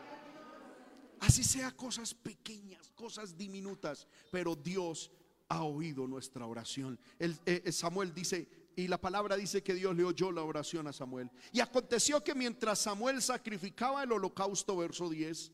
[1.21, 5.11] Así sea cosas pequeñas, cosas diminutas, pero Dios
[5.51, 6.99] ha oído nuestra oración.
[7.19, 10.95] El, eh, Samuel dice, y la palabra dice que Dios le oyó la oración a
[10.95, 11.31] Samuel.
[11.53, 15.53] Y aconteció que mientras Samuel sacrificaba el holocausto, verso 10,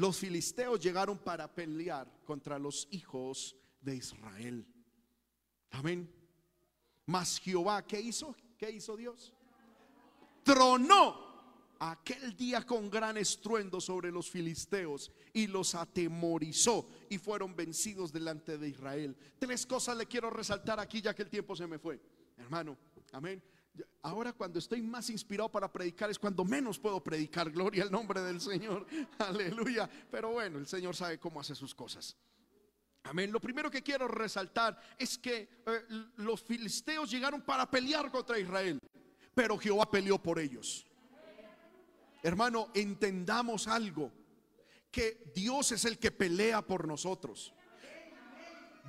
[0.00, 4.66] los filisteos llegaron para pelear contra los hijos de Israel.
[5.72, 6.10] Amén.
[7.04, 8.34] Mas Jehová, ¿qué hizo?
[8.56, 9.34] ¿Qué hizo Dios?
[10.42, 18.10] Tronó aquel día con gran estruendo sobre los filisteos y los atemorizó y fueron vencidos
[18.10, 19.14] delante de Israel.
[19.38, 22.00] Tres cosas le quiero resaltar aquí ya que el tiempo se me fue.
[22.38, 22.78] Hermano,
[23.12, 23.42] amén.
[24.02, 27.50] Ahora cuando estoy más inspirado para predicar es cuando menos puedo predicar.
[27.50, 28.86] Gloria al nombre del Señor.
[29.18, 29.88] Aleluya.
[30.10, 32.16] Pero bueno, el Señor sabe cómo hace sus cosas.
[33.04, 33.32] Amén.
[33.32, 38.78] Lo primero que quiero resaltar es que eh, los filisteos llegaron para pelear contra Israel,
[39.34, 40.86] pero Jehová peleó por ellos.
[42.22, 44.12] Hermano, entendamos algo,
[44.90, 47.54] que Dios es el que pelea por nosotros.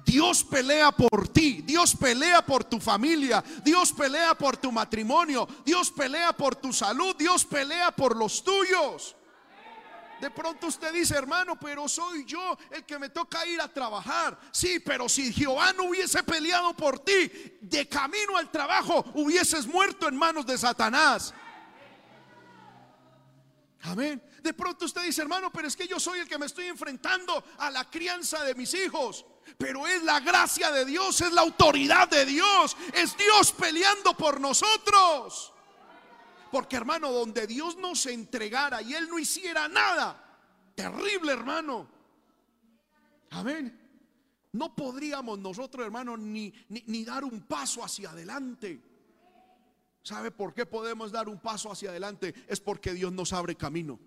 [0.05, 5.91] Dios pelea por ti, Dios pelea por tu familia, Dios pelea por tu matrimonio, Dios
[5.91, 9.15] pelea por tu salud, Dios pelea por los tuyos.
[10.21, 14.39] De pronto usted dice, hermano, pero soy yo el que me toca ir a trabajar.
[14.51, 20.07] Sí, pero si Jehová no hubiese peleado por ti, de camino al trabajo hubieses muerto
[20.07, 21.33] en manos de Satanás.
[23.81, 24.21] Amén.
[24.43, 27.43] De pronto usted dice, hermano, pero es que yo soy el que me estoy enfrentando
[27.57, 29.25] a la crianza de mis hijos.
[29.57, 34.39] Pero es la gracia de Dios, es la autoridad de Dios, es Dios peleando por
[34.39, 35.53] nosotros.
[36.51, 40.21] Porque hermano, donde Dios nos entregara y Él no hiciera nada,
[40.75, 41.87] terrible hermano.
[43.29, 43.81] Amén.
[44.53, 48.81] No podríamos nosotros, hermano, ni, ni, dar un paso hacia adelante.
[50.03, 52.33] ¿Sabe por qué podemos dar un paso hacia adelante?
[52.47, 53.99] Es porque Dios nos abre camino.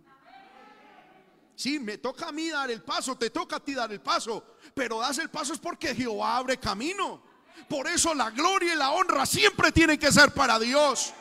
[1.57, 4.45] Sí, me toca a mí dar el paso, te toca a ti dar el paso,
[4.75, 7.23] pero das el paso es porque Jehová abre camino.
[7.69, 11.13] Por eso la gloria y la honra siempre tienen que ser para Dios.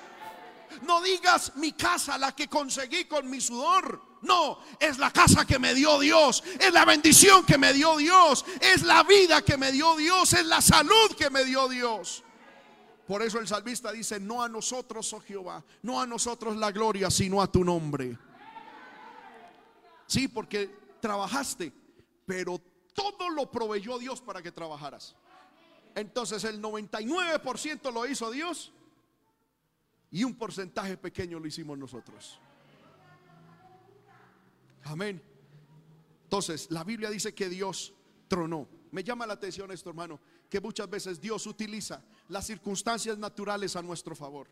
[0.81, 4.01] No digas mi casa, la que conseguí con mi sudor.
[4.23, 8.45] No, es la casa que me dio Dios, es la bendición que me dio Dios,
[8.61, 12.23] es la vida que me dio Dios, es la salud que me dio Dios.
[13.05, 17.11] Por eso el salmista dice, no a nosotros, oh Jehová, no a nosotros la gloria,
[17.11, 18.17] sino a tu nombre.
[20.13, 20.69] Sí, porque
[21.01, 21.73] trabajaste,
[22.23, 22.61] pero
[22.93, 25.15] todo lo proveyó Dios para que trabajaras.
[25.95, 28.71] Entonces el 99% lo hizo Dios
[30.11, 32.39] y un porcentaje pequeño lo hicimos nosotros.
[34.83, 35.19] Amén.
[36.25, 37.95] Entonces, la Biblia dice que Dios
[38.27, 38.67] tronó.
[38.91, 43.81] Me llama la atención esto, hermano, que muchas veces Dios utiliza las circunstancias naturales a
[43.81, 44.47] nuestro favor.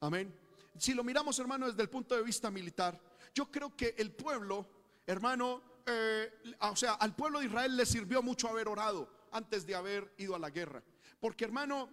[0.00, 0.34] Amén.
[0.78, 2.98] Si lo miramos, hermano, desde el punto de vista militar,
[3.34, 4.66] yo creo que el pueblo,
[5.06, 9.74] hermano, eh, o sea, al pueblo de Israel le sirvió mucho haber orado antes de
[9.74, 10.82] haber ido a la guerra.
[11.20, 11.90] Porque, hermano,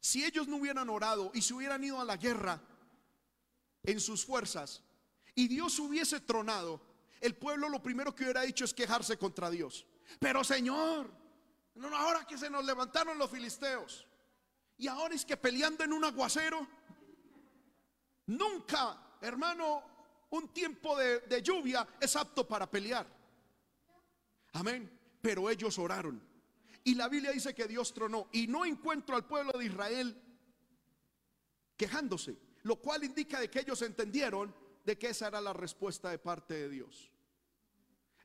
[0.00, 2.60] si ellos no hubieran orado y se hubieran ido a la guerra
[3.82, 4.82] en sus fuerzas
[5.34, 6.80] y Dios hubiese tronado,
[7.20, 9.86] el pueblo lo primero que hubiera hecho es quejarse contra Dios.
[10.18, 11.10] Pero Señor,
[11.94, 14.06] ahora que se nos levantaron los filisteos
[14.76, 16.66] y ahora es que peleando en un aguacero,
[18.26, 19.97] nunca, hermano,
[20.30, 23.06] un tiempo de, lluvia es apto para pelear.
[24.52, 24.90] Amén.
[25.20, 26.22] Pero ellos oraron.
[26.84, 28.28] Y la Biblia dice que Dios tronó.
[28.32, 30.22] Y no encuentro al pueblo de Israel
[31.76, 32.36] quejándose.
[32.62, 36.54] Lo cual indica de que ellos entendieron de que esa era la respuesta de parte
[36.54, 37.10] de Dios.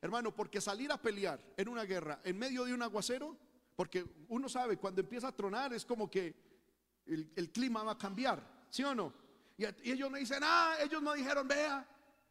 [0.00, 3.36] Hermano, porque salir a pelear en una guerra en medio de un aguacero,
[3.74, 6.34] porque uno sabe, cuando empieza a tronar es como que
[7.06, 9.12] el, clima va a cambiar, ¿sí o no?
[9.56, 11.86] Y, ellos no dicen, ah, ellos no dijeron, vea,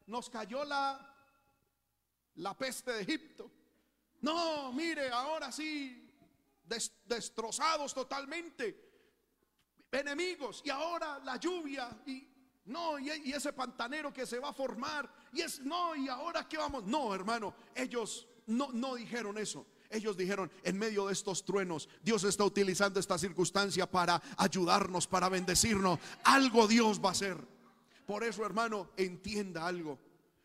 [0.08, 1.16] nos cayó la,
[2.36, 3.52] la peste de Egipto.
[4.22, 6.10] No, mire, ahora sí,
[7.06, 8.92] destrozados totalmente,
[9.92, 12.34] enemigos, y ahora la lluvia, y
[12.66, 15.12] no, y, ese pantanero que se va a formar.
[15.34, 16.86] Y es, no, y ahora qué vamos.
[16.86, 19.68] No, hermano, ellos no, no dijeron eso.
[19.90, 25.30] Ellos dijeron, en medio de estos truenos, Dios está utilizando esta circunstancia para ayudarnos, para
[25.30, 26.00] bendecirnos.
[26.24, 27.53] Algo Dios va a hacer.
[28.06, 30.00] Por eso, hermano, entienda algo.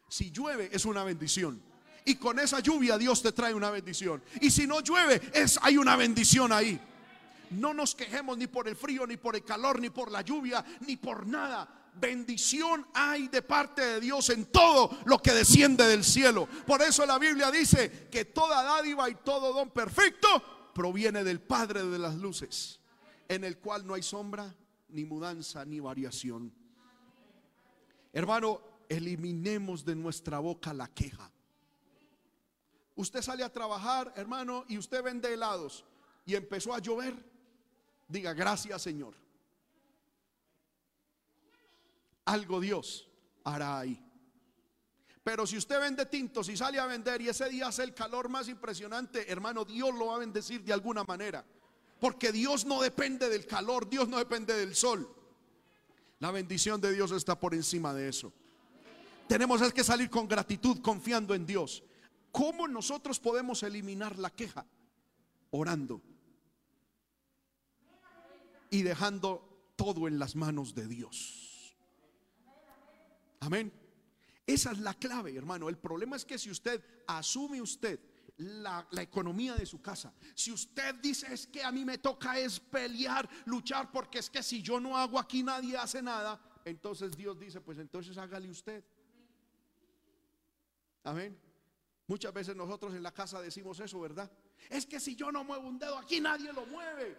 [0.09, 1.63] Si llueve es una bendición.
[2.05, 4.23] Y con esa lluvia Dios te trae una bendición.
[4.41, 6.81] Y si no llueve, es, hay una bendición ahí.
[7.51, 10.65] No nos quejemos ni por el frío, ni por el calor, ni por la lluvia,
[10.87, 16.05] ni por nada bendición hay de parte de Dios en todo lo que desciende del
[16.05, 16.49] cielo.
[16.67, 20.29] Por eso la Biblia dice que toda dádiva y todo don perfecto
[20.75, 22.81] proviene del Padre de las luces,
[23.29, 24.55] en el cual no hay sombra,
[24.89, 26.53] ni mudanza, ni variación.
[28.13, 31.31] Hermano, eliminemos de nuestra boca la queja.
[32.97, 35.85] Usted sale a trabajar, hermano, y usted vende helados
[36.27, 37.15] y empezó a llover.
[38.09, 39.15] Diga, gracias Señor.
[42.25, 43.09] Algo Dios
[43.45, 44.05] hará ahí.
[45.23, 48.29] Pero si usted vende tintos y sale a vender y ese día hace el calor
[48.29, 51.45] más impresionante, hermano, Dios lo va a bendecir de alguna manera.
[52.01, 55.15] Porque Dios no depende del calor, Dios no depende del sol.
[56.21, 58.33] La bendición de Dios está por encima de eso.
[59.29, 61.83] Tenemos que salir con gratitud, confiando en Dios.
[62.33, 64.67] ¿Cómo nosotros podemos eliminar la queja?
[65.51, 66.03] Orando.
[68.71, 71.77] Y dejando todo en las manos de Dios.
[73.41, 73.73] Amén.
[74.47, 75.69] Esa es la clave, hermano.
[75.69, 78.01] El problema es que si usted asume usted
[78.39, 80.13] la, economía de su casa.
[80.35, 84.43] Si usted dice es que a mí me toca es pelear, luchar, porque es que
[84.43, 88.85] si yo no hago aquí nadie hace nada, entonces Dios dice, pues entonces hágale usted.
[91.05, 91.39] Amén.
[92.07, 94.31] Muchas veces nosotros en la casa decimos eso, ¿verdad?
[94.71, 97.17] Es que si yo no muevo un dedo, aquí nadie lo mueve.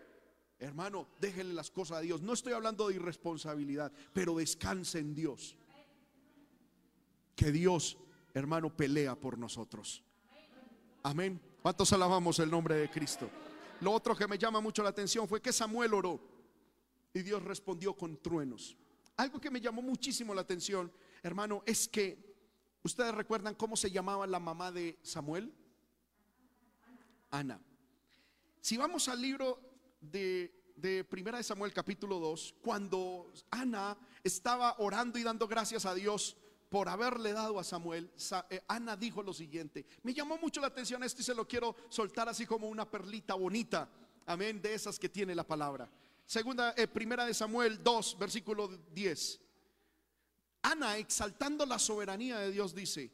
[0.58, 2.22] Hermano, déjenle las cosas a Dios.
[2.22, 5.56] No estoy hablando de irresponsabilidad, pero descanse en Dios.
[7.36, 7.98] Que Dios,
[8.34, 10.04] hermano, pelea por nosotros.
[11.04, 11.40] Amén.
[11.62, 13.30] ¿Cuántos alabamos el nombre de Cristo?
[13.80, 16.20] Lo otro que me llama mucho la atención fue que Samuel oró
[17.14, 18.76] y Dios respondió con truenos.
[19.16, 20.92] Algo que me llamó muchísimo la atención,
[21.24, 22.36] hermano, es que
[22.84, 25.54] ustedes recuerdan cómo se llamaba la mamá de Samuel?
[27.32, 27.62] Ana.
[28.60, 29.62] Si vamos al libro
[30.02, 35.96] de, de Primera de Samuel capítulo 2, cuando Ana estaba orando y dando gracias a
[35.96, 36.36] Dios
[36.70, 38.12] por haberle dado a Samuel,
[38.50, 39.86] eh, Ana dijo lo siguiente.
[40.04, 43.34] Me llamó mucho la atención esto y se lo quiero soltar así como una perlita
[43.34, 43.90] bonita.
[44.28, 45.90] Amén, de esas que tiene la palabra.
[46.26, 49.42] Segunda, eh, primera de Samuel 2, versículo 10.
[50.62, 53.12] Ana, exaltando la soberanía de Dios, dice,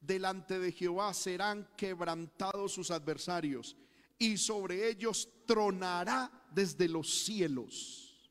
[0.00, 3.76] delante de Jehová serán quebrantados sus adversarios
[4.18, 8.30] y sobre ellos tronará desde los cielos.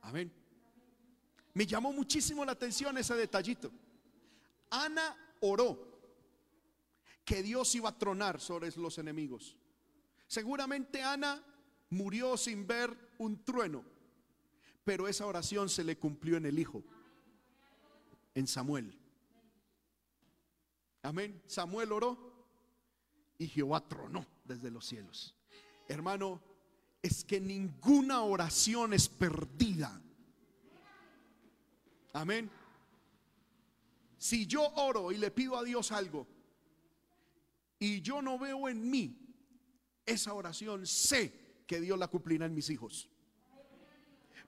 [0.00, 0.41] Amén.
[1.54, 3.70] Me llamó muchísimo la atención ese detallito.
[4.70, 5.92] Ana oró
[7.24, 9.56] que Dios iba a tronar sobre los enemigos.
[10.26, 11.44] Seguramente Ana
[11.90, 13.84] murió sin ver un trueno,
[14.84, 16.82] pero esa oración se le cumplió en el Hijo,
[18.34, 18.98] en Samuel.
[21.02, 21.42] Amén.
[21.46, 22.32] Samuel oró
[23.38, 25.34] y Jehová tronó desde los cielos.
[25.88, 26.40] Hermano,
[27.02, 30.00] es que ninguna oración es perdida.
[32.12, 32.50] Amén.
[34.18, 36.26] Si yo oro y le pido a Dios algo
[37.78, 39.18] y yo no veo en mí
[40.06, 43.08] esa oración, sé que Dios la cumplirá en mis hijos.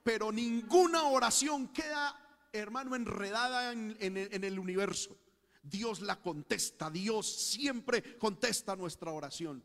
[0.03, 2.14] Pero ninguna oración queda,
[2.53, 5.16] hermano, enredada en, el, universo.
[5.62, 9.64] Dios la contesta, Dios siempre contesta nuestra oración.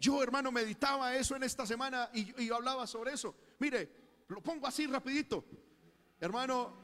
[0.00, 3.36] Yo, hermano, meditaba eso en esta semana y, y hablaba sobre eso.
[3.60, 5.44] Mire, lo pongo así rapidito.
[6.20, 6.81] Hermano,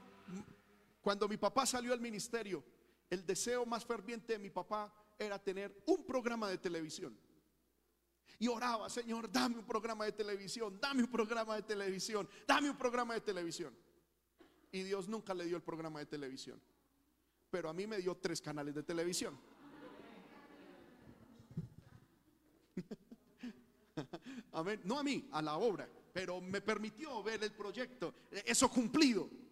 [1.09, 2.63] cuando mi papá salió al ministerio,
[3.09, 7.19] el deseo más ferviente de mi papá era tener un programa de televisión.
[8.39, 12.77] Y oraba, Señor, dame un programa de televisión, dame un programa de televisión, dame un
[12.77, 13.75] programa de televisión.
[14.71, 16.61] Y Dios nunca le dio el programa de televisión.
[17.49, 19.41] Pero a mí me dio tres canales de televisión.
[24.53, 24.83] Amén.
[24.85, 25.89] No a mí, a la obra.
[26.13, 28.15] Pero me permitió ver el proyecto.
[28.45, 29.48] Eso cumplido.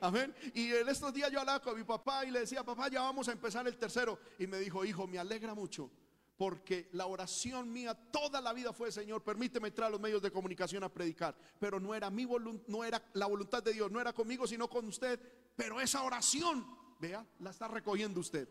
[0.00, 0.34] Amén.
[0.54, 3.28] Y en estos días yo hablaba con mi papá y le decía, papá, ya vamos
[3.28, 4.18] a empezar el tercero.
[4.38, 5.90] Y me dijo, hijo, me alegra mucho
[6.36, 10.32] porque la oración mía toda la vida fue, Señor, permíteme entrar a los medios de
[10.32, 11.36] comunicación a predicar.
[11.60, 14.68] Pero no era mi voluntad, no era la voluntad de Dios, no era conmigo, sino
[14.68, 15.20] con usted.
[15.54, 16.66] Pero esa oración,
[16.98, 18.48] vea, la está recogiendo usted.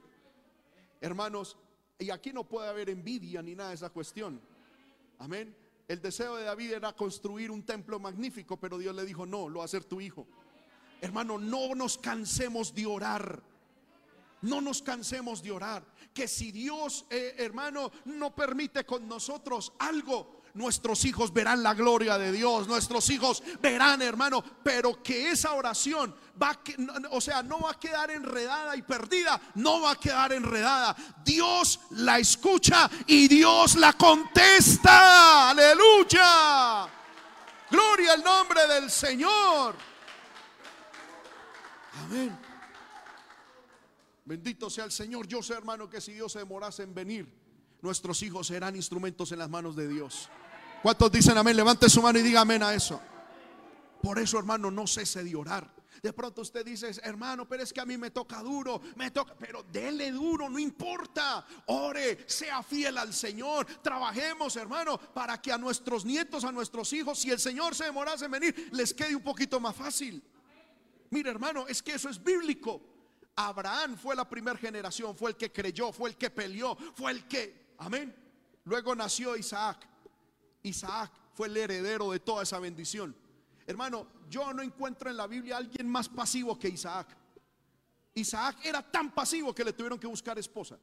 [1.02, 1.58] Hermanos,
[2.00, 4.42] y aquí no puede haber envidia ni nada de esa cuestión.
[5.20, 5.56] Amén.
[5.88, 9.60] El deseo de David era construir un templo magnífico, pero Dios le dijo, no, lo
[9.60, 10.26] va a hacer tu hijo.
[11.04, 13.44] Hermano, no nos cansemos de orar.
[14.42, 15.84] No nos cansemos de orar.
[16.14, 22.18] Que si Dios, eh, hermano, no permite con nosotros algo, nuestros hijos verán la gloria
[22.18, 26.58] de Dios, nuestros hijos verán, hermano, pero que esa oración va,
[27.12, 30.96] o sea, no va a quedar enredada y perdida, no va a quedar enredada.
[31.26, 35.50] Dios la escucha y Dios la contesta.
[35.50, 36.88] Aleluya.
[37.70, 39.93] Gloria al nombre del Señor.
[42.02, 42.38] Amén.
[44.26, 45.28] Bendito sea el Señor.
[45.28, 47.28] Yo sé, hermano, que si Dios se demorase en venir,
[47.82, 50.30] nuestros hijos serán instrumentos en las manos de Dios.
[50.82, 51.56] ¿Cuántos dicen amén?
[51.56, 53.00] Levante su mano y diga amén a eso.
[54.02, 55.74] Por eso, hermano, no cese de orar.
[56.02, 59.36] De pronto usted dice, hermano, pero es que a mí me toca duro, me toca,
[59.40, 61.46] pero dele duro, no importa.
[61.68, 63.66] Ore, sea fiel al Señor.
[63.82, 68.26] Trabajemos, hermano, para que a nuestros nietos, a nuestros hijos, si el Señor se demorase
[68.26, 70.22] en venir, les quede un poquito más fácil.
[71.14, 72.82] Mire, hermano, es que eso es bíblico.
[73.36, 77.28] Abraham fue la primera generación, fue el que creyó, fue el que peleó, fue el
[77.28, 78.16] que, amén.
[78.64, 79.88] Luego nació Isaac.
[80.64, 83.16] Isaac fue el heredero de toda esa bendición.
[83.68, 87.16] Hermano, yo no encuentro en la Biblia a alguien más pasivo que Isaac.
[88.16, 90.80] Isaac era tan pasivo que le tuvieron que buscar esposa.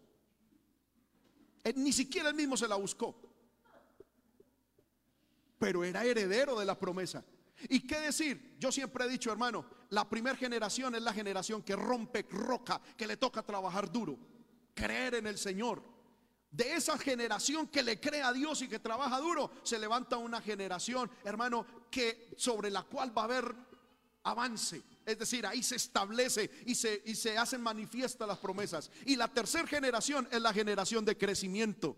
[1.74, 3.16] ni siquiera él mismo se la buscó.
[5.58, 7.24] Pero era heredero de la promesa.
[7.68, 8.56] ¿Y qué decir?
[8.58, 13.06] Yo siempre he dicho, hermano, la primera generación es la generación que rompe roca, que
[13.06, 14.18] le toca trabajar duro,
[14.74, 15.82] creer en el Señor.
[16.50, 20.40] De esa generación que le cree a Dios y que trabaja duro, se levanta una
[20.40, 23.54] generación, hermano, que sobre la cual va a haber
[24.24, 24.82] avance.
[25.06, 28.90] Es decir, ahí se establece y se, y se hacen manifiestas las promesas.
[29.06, 31.96] Y la tercera generación es la generación de crecimiento.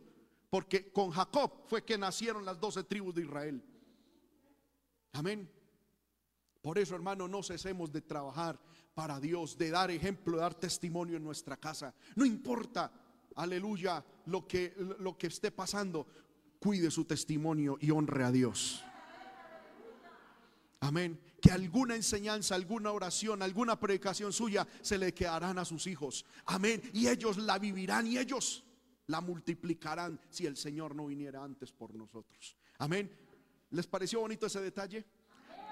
[0.51, 3.65] Porque con Jacob fue que nacieron las doce tribus de Israel.
[5.13, 5.51] Amén.
[6.61, 8.59] Por eso, hermano, no cesemos de trabajar
[8.95, 11.95] para Dios, de dar ejemplo, de dar testimonio en nuestra casa.
[12.15, 12.93] No importa
[13.37, 16.07] aleluya, lo que, lo que esté pasando,
[16.59, 18.85] cuide su testimonio y honre a Dios.
[20.81, 21.21] Amén.
[21.41, 26.25] Que alguna enseñanza, alguna oración, alguna predicación suya se le quedarán a sus hijos.
[26.47, 26.83] Amén.
[26.93, 28.65] Y ellos la vivirán y ellos
[29.07, 32.57] la multiplicarán si el Señor no viniera antes por nosotros.
[32.79, 33.11] Amén.
[33.73, 35.05] ¿Les pareció bonito ese detalle?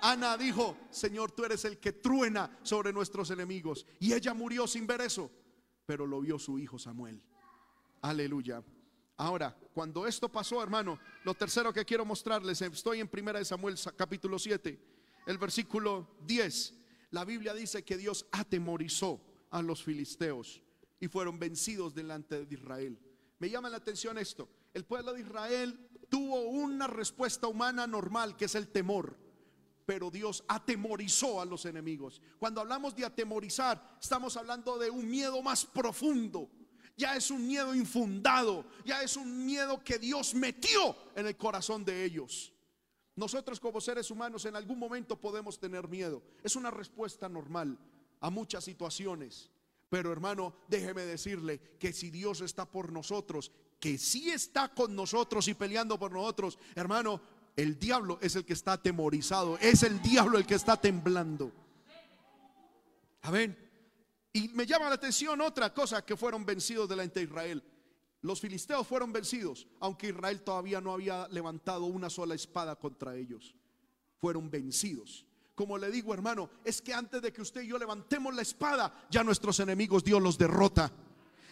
[0.02, 3.86] Ana dijo, Señor, tú eres el que truena sobre nuestros enemigos.
[3.98, 5.30] Y ella murió sin ver eso,
[5.84, 7.22] pero lo vio su hijo Samuel.
[8.00, 8.64] Aleluya.
[9.18, 13.76] Ahora, cuando esto pasó, hermano, lo tercero que quiero mostrarles, estoy en Primera de Samuel
[13.94, 14.80] capítulo 7,
[15.26, 16.74] el versículo 10.
[17.10, 19.20] La Biblia dice que Dios atemorizó
[19.50, 20.62] a los filisteos
[20.98, 22.98] y fueron vencidos delante de Israel.
[23.38, 24.48] Me llama la atención esto.
[24.72, 29.16] El pueblo de Israel tuvo una respuesta humana normal, que es el temor.
[29.86, 32.20] Pero Dios atemorizó a los enemigos.
[32.38, 36.50] Cuando hablamos de atemorizar, estamos hablando de un miedo más profundo
[37.00, 41.82] ya es un miedo infundado, ya es un miedo que Dios metió en el corazón
[41.82, 42.52] de ellos.
[43.16, 46.22] Nosotros como seres humanos en algún momento podemos tener miedo.
[46.44, 47.78] Es una respuesta normal
[48.20, 49.50] a muchas situaciones.
[49.88, 53.50] Pero hermano, déjeme decirle que si Dios está por nosotros,
[53.80, 57.20] que si está con nosotros y peleando por nosotros, hermano,
[57.56, 61.50] el diablo es el que está atemorizado, es el diablo el que está temblando.
[63.22, 63.56] Amén.
[64.32, 67.64] Y me llama la atención otra cosa que fueron vencidos delante de Israel.
[68.22, 73.56] Los filisteos fueron vencidos, aunque Israel todavía no había levantado una sola espada contra ellos.
[74.18, 75.26] Fueron vencidos.
[75.54, 79.06] Como le digo, hermano, es que antes de que usted y yo levantemos la espada,
[79.10, 80.92] ya nuestros enemigos Dios los derrota.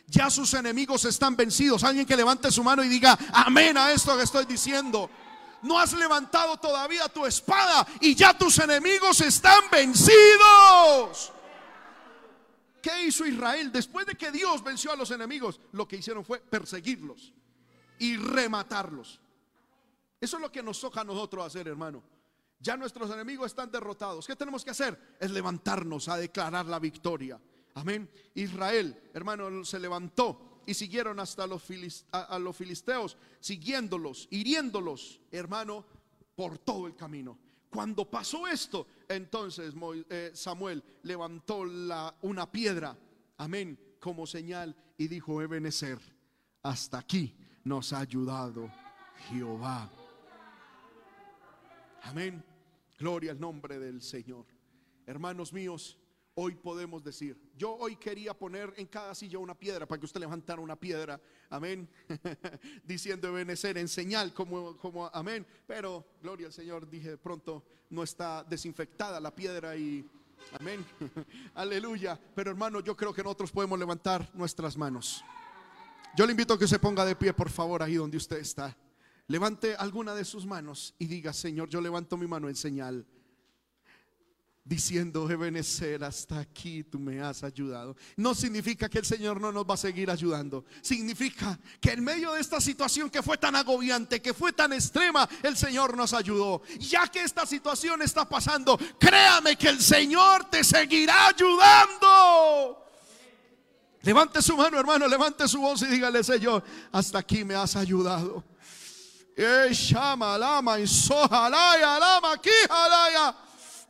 [0.08, 1.84] Ya sus enemigos están vencidos.
[1.84, 5.10] Alguien que levante su mano y diga, amén a esto que estoy diciendo.
[5.62, 11.32] No has levantado todavía tu espada y ya tus enemigos están vencidos.
[12.80, 13.70] ¿Qué hizo Israel?
[13.70, 17.34] Después de que Dios venció a los enemigos, lo que hicieron fue perseguirlos
[17.98, 19.20] y rematarlos.
[20.20, 22.02] Eso es lo que nos toca a nosotros hacer, hermano.
[22.60, 24.26] Ya nuestros enemigos están derrotados.
[24.26, 25.16] ¿Qué tenemos que hacer?
[25.20, 27.38] Es levantarnos a declarar la victoria.
[27.78, 28.10] Amén.
[28.34, 35.86] Israel, hermano, se levantó y siguieron hasta los filisteos, siguiéndolos, hiriéndolos, hermano,
[36.34, 37.38] por todo el camino.
[37.70, 39.72] Cuando pasó esto, entonces
[40.10, 41.60] eh, Samuel levantó
[42.22, 42.98] una piedra,
[43.36, 46.00] amén, como señal y dijo, Ebenezer,
[46.64, 48.68] hasta aquí nos ha ayudado
[49.28, 49.88] Jehová.
[52.02, 52.44] Amén.
[52.98, 54.46] Gloria al nombre del Señor.
[55.06, 55.96] Hermanos míos,
[56.40, 57.36] hoy podemos decir.
[57.56, 61.20] Yo hoy quería poner en cada silla una piedra para que usted levantara una piedra,
[61.50, 61.88] amén,
[62.84, 65.44] diciendo benecer en señal como, como, amén.
[65.66, 70.08] Pero, gloria al Señor, dije de pronto, no está desinfectada la piedra y,
[70.60, 70.86] amén,
[71.56, 72.16] aleluya.
[72.36, 75.24] Pero hermano, yo creo que nosotros podemos levantar nuestras manos.
[76.16, 78.76] Yo le invito a que se ponga de pie, por favor, ahí donde usted está.
[79.26, 83.04] Levante alguna de sus manos y diga, Señor, yo levanto mi mano en señal
[84.68, 87.96] diciendo, Ebenecer, hasta aquí tú me has ayudado.
[88.16, 90.66] No significa que el Señor no nos va a seguir ayudando.
[90.82, 95.26] Significa que en medio de esta situación que fue tan agobiante, que fue tan extrema,
[95.42, 96.60] el Señor nos ayudó.
[96.78, 102.84] Ya que esta situación está pasando, créame que el Señor te seguirá ayudando.
[104.02, 106.62] Levante su mano, hermano, levante su voz y dígale, Señor,
[106.92, 108.44] hasta aquí me has ayudado.
[109.34, 109.70] Eh,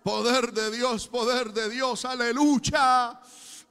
[0.08, 3.20] Poder de Dios, poder de Dios, aleluya.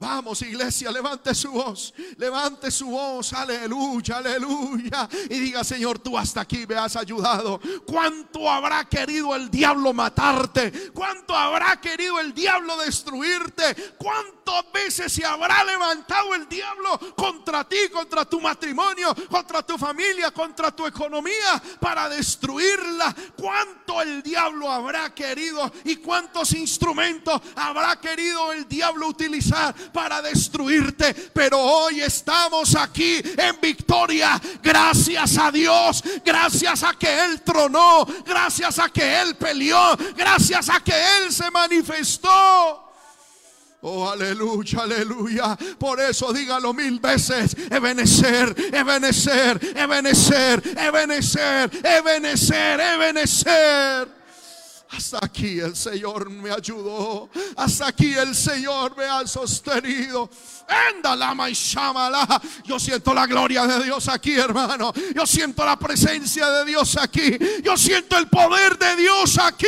[0.00, 5.08] Vamos, iglesia, levante su voz, levante su voz, aleluya, aleluya.
[5.28, 7.60] Y diga, Señor, tú hasta aquí me has ayudado.
[7.84, 10.92] ¿Cuánto habrá querido el diablo matarte?
[10.94, 13.74] ¿Cuánto habrá querido el diablo destruirte?
[13.98, 20.30] ¿Cuántas veces se habrá levantado el diablo contra ti, contra tu matrimonio, contra tu familia,
[20.30, 23.12] contra tu economía para destruirla?
[23.36, 31.14] ¿Cuánto el diablo habrá querido y cuántos instrumentos habrá querido el diablo utilizar para destruirte.
[31.32, 34.40] Pero hoy estamos aquí en victoria.
[34.62, 36.02] Gracias a Dios.
[36.24, 38.06] Gracias a que Él tronó.
[38.24, 39.96] Gracias a que Él peleó.
[40.16, 42.84] Gracias a que Él se manifestó.
[43.80, 45.56] Oh, aleluya, aleluya.
[45.78, 47.56] Por eso dígalo mil veces.
[47.70, 54.17] Ebenecer, ebenecer, ebenecer, ebenecer, ebenecer, ebenecer.
[54.90, 57.28] Hasta aquí el Señor me ayudó.
[57.56, 60.30] Hasta aquí el Señor me ha sostenido.
[62.64, 64.92] Yo siento la gloria de Dios aquí, hermano.
[65.14, 67.38] Yo siento la presencia de Dios aquí.
[67.62, 69.66] Yo siento el poder de Dios aquí.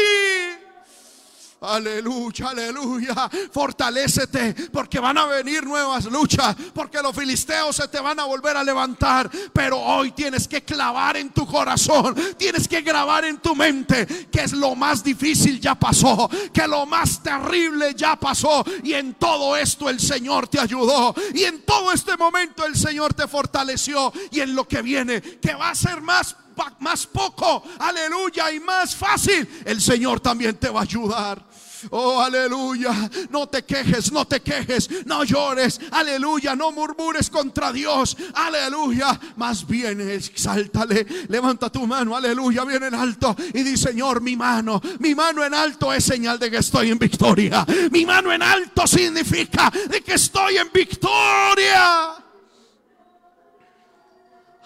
[1.63, 3.31] Aleluya, aleluya.
[3.53, 6.57] Fortalécete porque van a venir nuevas luchas.
[6.73, 9.31] Porque los filisteos se te van a volver a levantar.
[9.53, 12.15] Pero hoy tienes que clavar en tu corazón.
[12.39, 16.31] Tienes que grabar en tu mente que es lo más difícil ya pasó.
[16.51, 18.65] Que lo más terrible ya pasó.
[18.83, 21.15] Y en todo esto el Señor te ayudó.
[21.35, 24.11] Y en todo este momento el Señor te fortaleció.
[24.31, 26.37] Y en lo que viene, que va a ser más
[26.81, 31.50] más poco, aleluya, y más fácil, el Señor también te va a ayudar.
[31.91, 32.93] Oh, aleluya.
[33.31, 35.81] No te quejes, no te quejes, no llores.
[35.91, 38.17] Aleluya, no murmures contra Dios.
[38.35, 39.19] Aleluya.
[39.37, 41.07] Más bien exáltale.
[41.29, 43.35] Levanta tu mano, aleluya, bien en alto.
[43.55, 46.99] Y di, Señor, mi mano, mi mano en alto es señal de que estoy en
[46.99, 47.65] victoria.
[47.91, 52.15] Mi mano en alto significa de que estoy en victoria.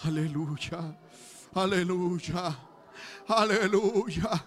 [0.02, 0.96] Aleluya.
[1.54, 2.58] Aleluya.
[3.28, 4.44] Aleluya.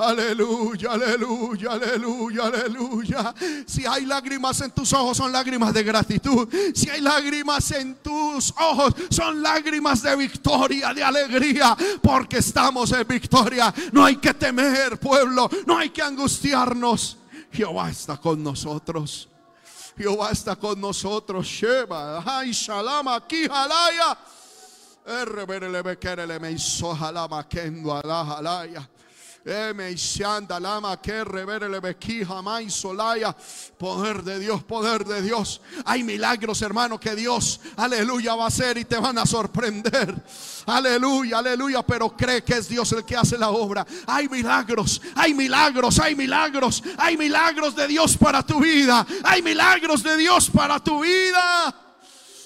[0.00, 3.34] Aleluya, aleluya, aleluya, aleluya.
[3.66, 6.48] Si hay lágrimas en tus ojos, son lágrimas de gratitud.
[6.74, 13.06] Si hay lágrimas en tus ojos, son lágrimas de victoria, de alegría, porque estamos en
[13.06, 13.74] victoria.
[13.92, 17.18] No hay que temer, pueblo, no hay que angustiarnos.
[17.52, 19.28] Jehová está con nosotros.
[19.98, 21.46] Jehová está con nosotros.
[21.46, 24.16] Sheba, ay, shalom, aquí, halaya.
[33.78, 35.62] Poder de Dios, poder de Dios.
[35.86, 40.14] Hay milagros, hermano, que Dios, aleluya, va a hacer y te van a sorprender.
[40.66, 43.86] Aleluya, aleluya, pero cree que es Dios el que hace la obra.
[44.06, 49.06] Hay milagros, hay milagros, hay milagros, hay milagros de Dios para tu vida.
[49.24, 51.89] Hay milagros de Dios para tu vida.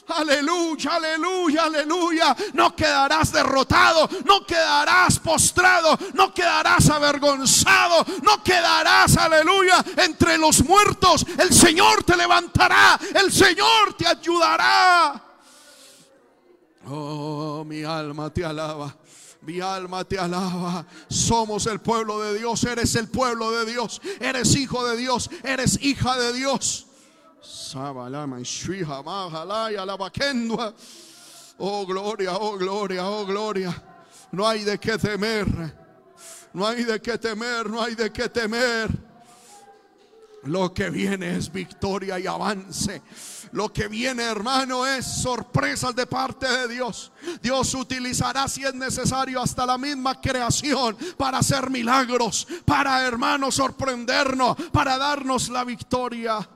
[0.09, 2.37] Aleluya, aleluya, aleluya.
[2.53, 11.25] No quedarás derrotado, no quedarás postrado, no quedarás avergonzado, no quedarás, aleluya, entre los muertos.
[11.39, 15.23] El Señor te levantará, el Señor te ayudará.
[16.87, 18.95] Oh, mi alma te alaba.
[19.41, 20.87] Mi alma te alaba.
[21.09, 22.65] Somos el pueblo de Dios.
[22.65, 24.01] Eres el pueblo de Dios.
[24.21, 25.31] Eres hijo de Dios.
[25.43, 26.87] Eres hija de Dios.
[31.59, 33.83] Oh gloria, oh gloria, oh gloria.
[34.33, 35.47] No hay de qué temer.
[36.53, 38.89] No hay de qué temer, no hay de qué temer.
[40.45, 43.03] Lo que viene es victoria y avance.
[43.53, 47.13] Lo que viene, hermano, es sorpresas de parte de Dios.
[47.41, 54.57] Dios utilizará, si es necesario, hasta la misma creación para hacer milagros, para, hermano, sorprendernos,
[54.73, 56.49] para darnos la victoria.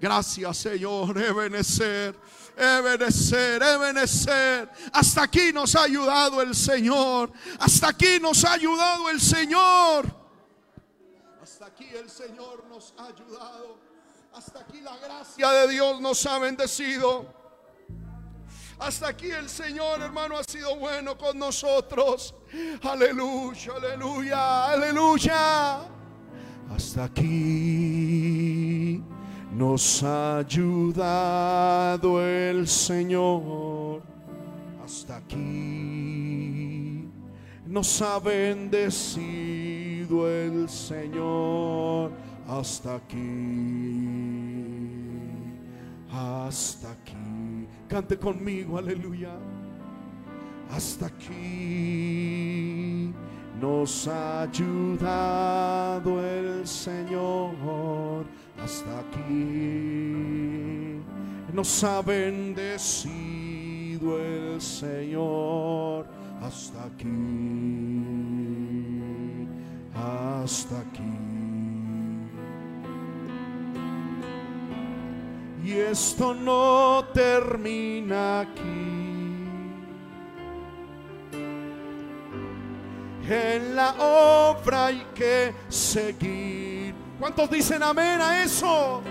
[0.00, 1.16] Gracias, Señor.
[1.18, 2.14] Ebenecer.
[2.56, 4.70] Ebenecer, Ebenecer.
[4.92, 7.32] Hasta aquí nos ha ayudado el Señor.
[7.58, 10.06] Hasta aquí nos ha ayudado el Señor.
[11.42, 13.78] Hasta aquí el Señor nos ha ayudado.
[14.34, 17.26] Hasta aquí la gracia de Dios nos ha bendecido.
[18.78, 22.34] Hasta aquí el Señor, hermano, ha sido bueno con nosotros.
[22.82, 25.88] Aleluya, aleluya, aleluya.
[26.74, 29.02] Hasta aquí
[29.56, 34.02] nos ha ayudado el Señor
[34.84, 37.08] hasta aquí.
[37.66, 42.10] Nos ha bendecido el Señor
[42.48, 43.20] hasta aquí.
[46.10, 47.68] Hasta aquí.
[47.88, 49.30] Cante conmigo, aleluya.
[50.70, 53.14] Hasta aquí
[53.60, 58.24] nos ha ayudado el Señor
[58.62, 60.44] hasta aquí.
[61.52, 63.08] Nos ha bendecido
[64.18, 66.06] el Señor
[66.42, 67.08] hasta aquí.
[69.94, 71.02] Hasta aquí.
[75.64, 78.93] Y esto no termina aquí.
[83.28, 86.94] En la obra hay que seguir.
[87.18, 89.02] ¿Cuántos dicen amén a eso?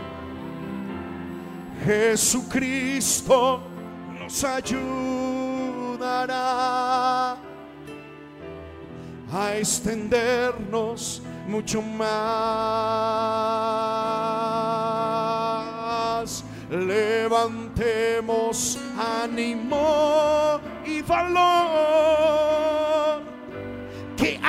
[1.84, 3.62] Jesucristo
[4.20, 4.94] nos ayudará
[9.32, 12.14] a extendernos mucho más.
[16.70, 18.18] Levantemos
[18.98, 22.73] ánimo y valor,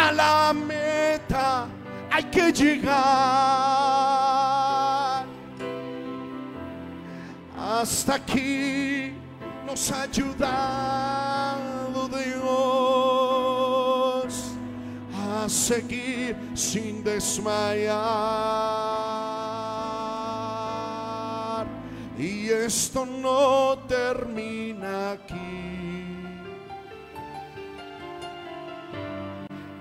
[0.04, 1.66] a la meta
[2.10, 2.94] hay que llegar.
[7.56, 9.14] Hasta aquí
[9.66, 12.34] nos ha ayudado Dios
[15.12, 17.94] a seguir sin desmayar.
[22.18, 25.16] Y esto no termina.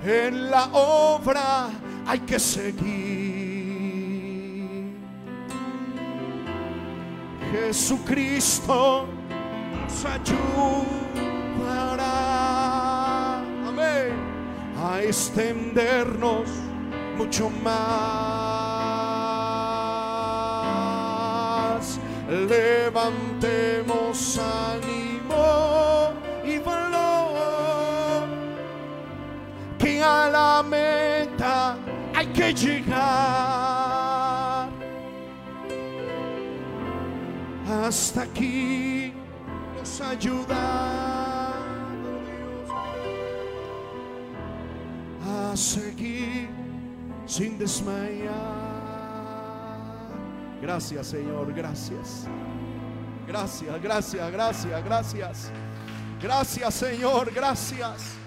[0.05, 1.69] En la obra
[2.05, 3.23] hay que seguir.
[7.53, 9.07] Jesucristo
[9.81, 10.97] nos ayudará.
[13.65, 14.11] Amén.
[14.77, 16.49] A extendernos
[17.17, 17.73] mucho más.
[22.27, 26.02] Levantemos ánimo
[30.03, 31.77] a la meta
[32.13, 33.83] hay que llegar.
[37.85, 39.13] Hasta aquí
[39.77, 41.53] nos ha ayudado
[45.25, 46.49] a seguir
[47.25, 48.31] sin desmayar.
[50.61, 52.27] Gracias Señor, gracias.
[53.27, 55.51] Gracias, gracias, gracias, gracias.
[56.21, 58.22] Gracias Señor, gracias.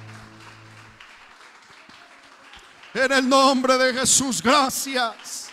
[2.97, 5.49] En el nombre de Jesús, gracias.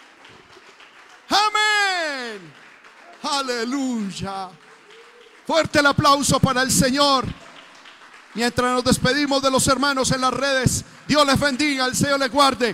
[1.28, 2.54] Amén.
[3.22, 4.50] Aleluya.
[5.46, 7.26] Fuerte el aplauso para el Señor.
[8.34, 12.32] Mientras nos despedimos de los hermanos en las redes, Dios les bendiga, el Señor les
[12.32, 12.72] guarde.